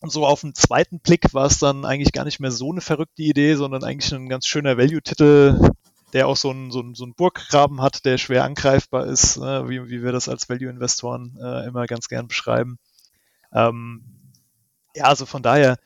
Und 0.00 0.10
so 0.10 0.26
auf 0.26 0.40
den 0.40 0.54
zweiten 0.54 0.98
Blick 1.00 1.32
war 1.32 1.46
es 1.46 1.58
dann 1.58 1.84
eigentlich 1.84 2.12
gar 2.12 2.24
nicht 2.24 2.40
mehr 2.40 2.50
so 2.50 2.72
eine 2.72 2.80
verrückte 2.80 3.22
Idee, 3.22 3.54
sondern 3.54 3.84
eigentlich 3.84 4.12
ein 4.12 4.28
ganz 4.28 4.46
schöner 4.46 4.78
Value-Titel, 4.78 5.70
der 6.12 6.28
auch 6.28 6.36
so 6.36 6.50
einen 6.50 6.70
so 6.70 6.82
so 6.94 7.04
ein 7.04 7.14
Burggraben 7.14 7.80
hat, 7.80 8.04
der 8.04 8.18
schwer 8.18 8.44
angreifbar 8.44 9.06
ist, 9.06 9.36
äh, 9.36 9.68
wie, 9.68 9.88
wie 9.88 10.02
wir 10.02 10.12
das 10.12 10.28
als 10.28 10.48
Value-Investoren 10.48 11.38
äh, 11.42 11.66
immer 11.66 11.86
ganz 11.86 12.08
gern 12.08 12.28
beschreiben. 12.28 12.78
Ähm, 13.52 14.02
ja, 14.94 15.04
also 15.04 15.26
von 15.26 15.42
daher, 15.42 15.78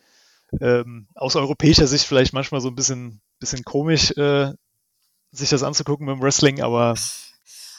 ähm, 0.60 1.08
aus 1.14 1.36
europäischer 1.36 1.86
Sicht 1.86 2.06
vielleicht 2.06 2.32
manchmal 2.32 2.60
so 2.60 2.68
ein 2.68 2.74
bisschen, 2.74 3.20
bisschen 3.38 3.64
komisch, 3.64 4.12
äh, 4.12 4.52
sich 5.32 5.50
das 5.50 5.62
anzugucken 5.62 6.06
mit 6.06 6.16
dem 6.16 6.22
Wrestling, 6.22 6.62
aber 6.62 6.94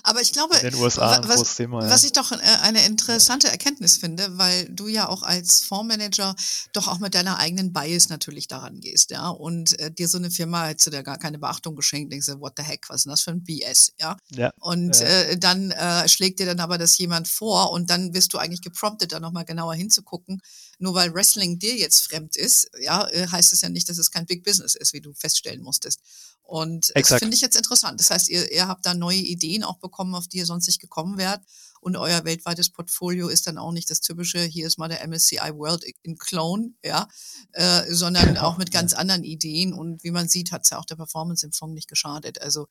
aber 0.06 0.22
ich 0.22 0.34
glaube, 0.34 0.56
in 0.58 0.72
den 0.72 0.76
USA 0.76 1.22
was, 1.28 1.56
Thema, 1.56 1.84
ja. 1.84 1.89
was 1.89 2.04
ich 2.04 2.13
doch 2.13 2.32
äh, 2.32 2.38
eine 2.62 2.86
interessante 2.86 3.48
Erkenntnis 3.50 3.98
finde, 3.98 4.38
weil 4.38 4.70
du 4.70 4.88
ja 4.88 5.10
auch 5.10 5.24
als 5.24 5.63
Fondsmanager 5.63 6.36
doch 6.74 6.88
auch 6.88 7.00
mit 7.00 7.15
deiner 7.15 7.38
eigenen 7.38 7.74
Bias 7.74 8.10
natürlich 8.10 8.48
daran 8.48 8.80
gehst, 8.80 9.12
ja, 9.12 9.30
und 9.30 9.78
äh, 9.80 9.91
dir 9.91 10.08
so 10.08 10.18
eine 10.18 10.32
Firma 10.32 10.65
hättest 10.65 10.88
du 10.88 10.91
dir 10.91 11.04
gar 11.04 11.18
keine 11.18 11.39
Beachtung 11.39 11.76
geschenkt, 11.76 12.12
denkst 12.12 12.28
du, 12.28 12.39
what 12.39 12.54
the 12.58 12.63
heck, 12.63 12.89
was 12.89 12.98
ist 12.98 13.06
denn 13.06 13.12
das 13.12 13.22
für 13.22 13.32
ein 13.32 13.44
BS, 13.44 13.94
ja? 14.00 14.15
ja 14.32 14.54
und 14.60 15.00
ja. 15.00 15.06
Äh, 15.06 15.38
dann 15.38 15.72
äh, 15.72 16.08
schlägt 16.08 16.39
dir 16.39 16.46
dann 16.46 16.60
aber 16.60 16.78
das 16.78 16.98
jemand 16.98 17.28
vor 17.28 17.72
und 17.72 17.89
dann 17.89 18.13
wirst 18.13 18.34
du 18.34 18.38
eigentlich 18.38 18.62
gepromptet, 18.62 19.12
da 19.12 19.20
nochmal 19.20 19.46
genauer 19.46 19.76
hinzugucken. 19.76 20.41
Nur 20.80 20.94
weil 20.94 21.14
Wrestling 21.14 21.60
dir 21.60 21.76
jetzt 21.76 22.02
fremd 22.02 22.36
ist, 22.36 22.70
ja, 22.80 23.08
äh, 23.10 23.28
heißt 23.28 23.54
es 23.54 23.62
ja 23.62 23.70
nicht, 23.70 23.90
dass 23.90 23.98
es 23.98 24.12
kein 24.12 24.26
Big 24.26 24.44
Business 24.44 24.76
ist, 24.76 24.94
wie 24.94 25.02
du 25.02 25.14
feststellen 25.14 25.62
musstest. 25.62 26.00
Und 26.44 26.96
Exakt. 26.96 27.12
das 27.12 27.20
finde 27.20 27.36
ich 27.36 27.42
jetzt 27.42 27.56
interessant. 27.56 28.00
Das 28.00 28.12
heißt, 28.12 28.30
ihr, 28.30 28.52
ihr 28.52 28.68
habt 28.68 28.86
da 28.86 28.94
neue 28.94 29.18
Ideen 29.18 29.64
auch 29.64 29.80
bekommen, 29.80 30.14
auf 30.14 30.28
die 30.28 30.38
ihr 30.38 30.46
sonst 30.46 30.68
nicht 30.68 30.80
gekommen 30.80 31.18
wärt. 31.18 31.42
Und 31.86 31.98
euer 31.98 32.26
weltweites 32.26 32.71
Portfolio 32.71 33.28
ist 33.28 33.45
dann 33.45 33.60
auch 33.60 33.71
nicht 33.71 33.91
das 33.91 34.00
typische, 34.00 34.39
hier 34.39 34.65
ist 34.65 34.80
mal 34.80 34.88
der 34.88 35.08
MSCI 35.08 35.52
World 35.54 35.86
in 36.02 36.17
Clone, 36.17 36.74
ja, 36.84 37.08
äh, 37.52 37.84
sondern 37.93 38.26
genau. 38.26 38.41
auch 38.41 38.58
mit 38.58 38.71
ganz 38.71 38.95
anderen 38.95 39.24
Ideen. 39.24 39.71
Und 39.71 40.04
wie 40.04 40.10
man 40.10 40.28
sieht, 40.28 40.52
hat 40.52 40.63
es 40.63 40.71
ja 40.71 40.80
auch 40.80 40.86
der 40.86 40.95
Performance 40.95 41.45
im 41.45 41.52
Fonds 41.52 41.76
nicht 41.76 41.88
geschadet. 41.88 42.41
Also 42.41 42.67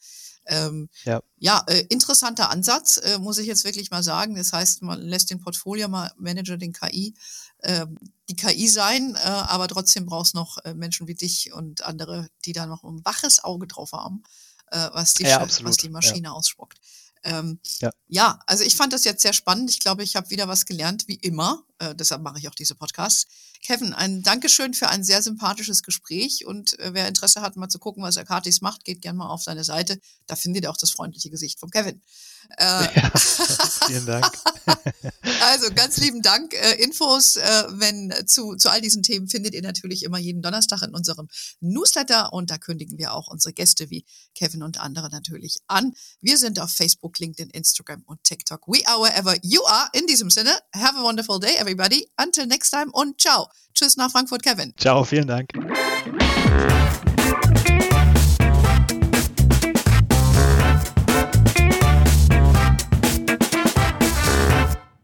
ähm, 0.46 0.88
ja, 1.04 1.22
ja 1.38 1.62
äh, 1.68 1.86
interessanter 1.90 2.50
Ansatz, 2.50 2.96
äh, 2.96 3.18
muss 3.20 3.38
ich 3.38 3.46
jetzt 3.46 3.62
wirklich 3.62 3.92
mal 3.92 4.02
sagen. 4.02 4.34
Das 4.34 4.52
heißt, 4.52 4.82
man 4.82 5.00
lässt 5.00 5.30
den 5.30 5.38
Portfolio-Manager, 5.38 6.56
den 6.56 6.72
KI, 6.72 7.14
äh, 7.58 7.86
die 8.28 8.34
KI 8.34 8.66
sein, 8.66 9.14
äh, 9.14 9.28
aber 9.28 9.68
trotzdem 9.68 10.06
brauchst 10.06 10.34
noch 10.34 10.58
äh, 10.64 10.74
Menschen 10.74 11.06
wie 11.06 11.14
dich 11.14 11.52
und 11.52 11.84
andere, 11.84 12.30
die 12.46 12.52
da 12.52 12.66
noch 12.66 12.82
ein 12.82 13.04
waches 13.04 13.44
Auge 13.44 13.68
drauf 13.68 13.92
haben, 13.92 14.24
äh, 14.72 14.88
was, 14.92 15.14
die, 15.14 15.22
ja, 15.22 15.40
was 15.40 15.76
die 15.76 15.88
Maschine 15.88 16.26
ja. 16.26 16.32
ausspuckt. 16.32 16.80
Ähm, 17.24 17.58
ja. 17.80 17.90
ja. 18.08 18.38
also 18.46 18.64
ich 18.64 18.76
fand 18.76 18.92
das 18.92 19.04
jetzt 19.04 19.22
sehr 19.22 19.32
spannend. 19.32 19.70
Ich 19.70 19.80
glaube, 19.80 20.02
ich 20.02 20.14
habe 20.16 20.30
wieder 20.30 20.46
was 20.46 20.66
gelernt, 20.66 21.08
wie 21.08 21.16
immer. 21.16 21.64
Äh, 21.78 21.94
deshalb 21.94 22.22
mache 22.22 22.38
ich 22.38 22.48
auch 22.48 22.54
diese 22.54 22.74
Podcasts. 22.74 23.26
Kevin, 23.62 23.94
ein 23.94 24.22
Dankeschön 24.22 24.74
für 24.74 24.88
ein 24.88 25.02
sehr 25.02 25.22
sympathisches 25.22 25.82
Gespräch. 25.82 26.44
Und 26.46 26.78
äh, 26.78 26.92
wer 26.92 27.08
Interesse 27.08 27.40
hat, 27.40 27.56
mal 27.56 27.68
zu 27.68 27.78
gucken, 27.78 28.02
was 28.02 28.18
Akatis 28.18 28.60
macht, 28.60 28.84
geht 28.84 29.00
gerne 29.00 29.18
mal 29.18 29.28
auf 29.28 29.42
seine 29.42 29.64
Seite. 29.64 29.98
Da 30.26 30.36
findet 30.36 30.64
ihr 30.64 30.70
auch 30.70 30.76
das 30.76 30.90
freundliche 30.90 31.30
Gesicht 31.30 31.58
von 31.58 31.70
Kevin. 31.70 32.02
Äh, 32.58 32.64
ja, 32.64 33.10
vielen 33.86 34.04
Dank. 34.04 34.30
also 35.40 35.70
ganz 35.74 35.96
lieben 35.96 36.20
Dank. 36.20 36.52
Äh, 36.52 36.82
Infos 36.82 37.36
äh, 37.36 37.64
wenn, 37.70 38.12
zu, 38.26 38.54
zu 38.56 38.70
all 38.70 38.82
diesen 38.82 39.02
Themen 39.02 39.28
findet 39.28 39.54
ihr 39.54 39.62
natürlich 39.62 40.02
immer 40.02 40.18
jeden 40.18 40.42
Donnerstag 40.42 40.82
in 40.82 40.94
unserem 40.94 41.28
Newsletter. 41.60 42.34
Und 42.34 42.50
da 42.50 42.58
kündigen 42.58 42.98
wir 42.98 43.14
auch 43.14 43.28
unsere 43.28 43.54
Gäste 43.54 43.88
wie 43.88 44.04
Kevin 44.34 44.62
und 44.62 44.78
andere 44.78 45.08
natürlich 45.08 45.58
an. 45.66 45.94
Wir 46.20 46.36
sind 46.36 46.60
auf 46.60 46.70
Facebook, 47.14 47.20
LinkedIn, 47.20 47.50
Instagram 47.54 48.02
und 48.06 48.22
TikTok. 48.24 48.66
We 48.66 48.84
are 48.86 49.00
wherever 49.00 49.36
you 49.42 49.62
are. 49.64 49.88
In 49.92 50.06
diesem 50.06 50.30
Sinne, 50.30 50.58
have 50.74 50.96
a 50.96 51.02
wonderful 51.02 51.38
day, 51.38 51.56
everybody. 51.58 52.08
Until 52.18 52.46
next 52.46 52.70
time 52.70 52.90
und 52.92 53.20
ciao. 53.20 53.48
Tschüss 53.74 53.96
nach 53.96 54.10
Frankfurt, 54.10 54.42
Kevin. 54.42 54.72
Ciao, 54.76 55.04
vielen 55.04 55.26
Dank. 55.26 55.50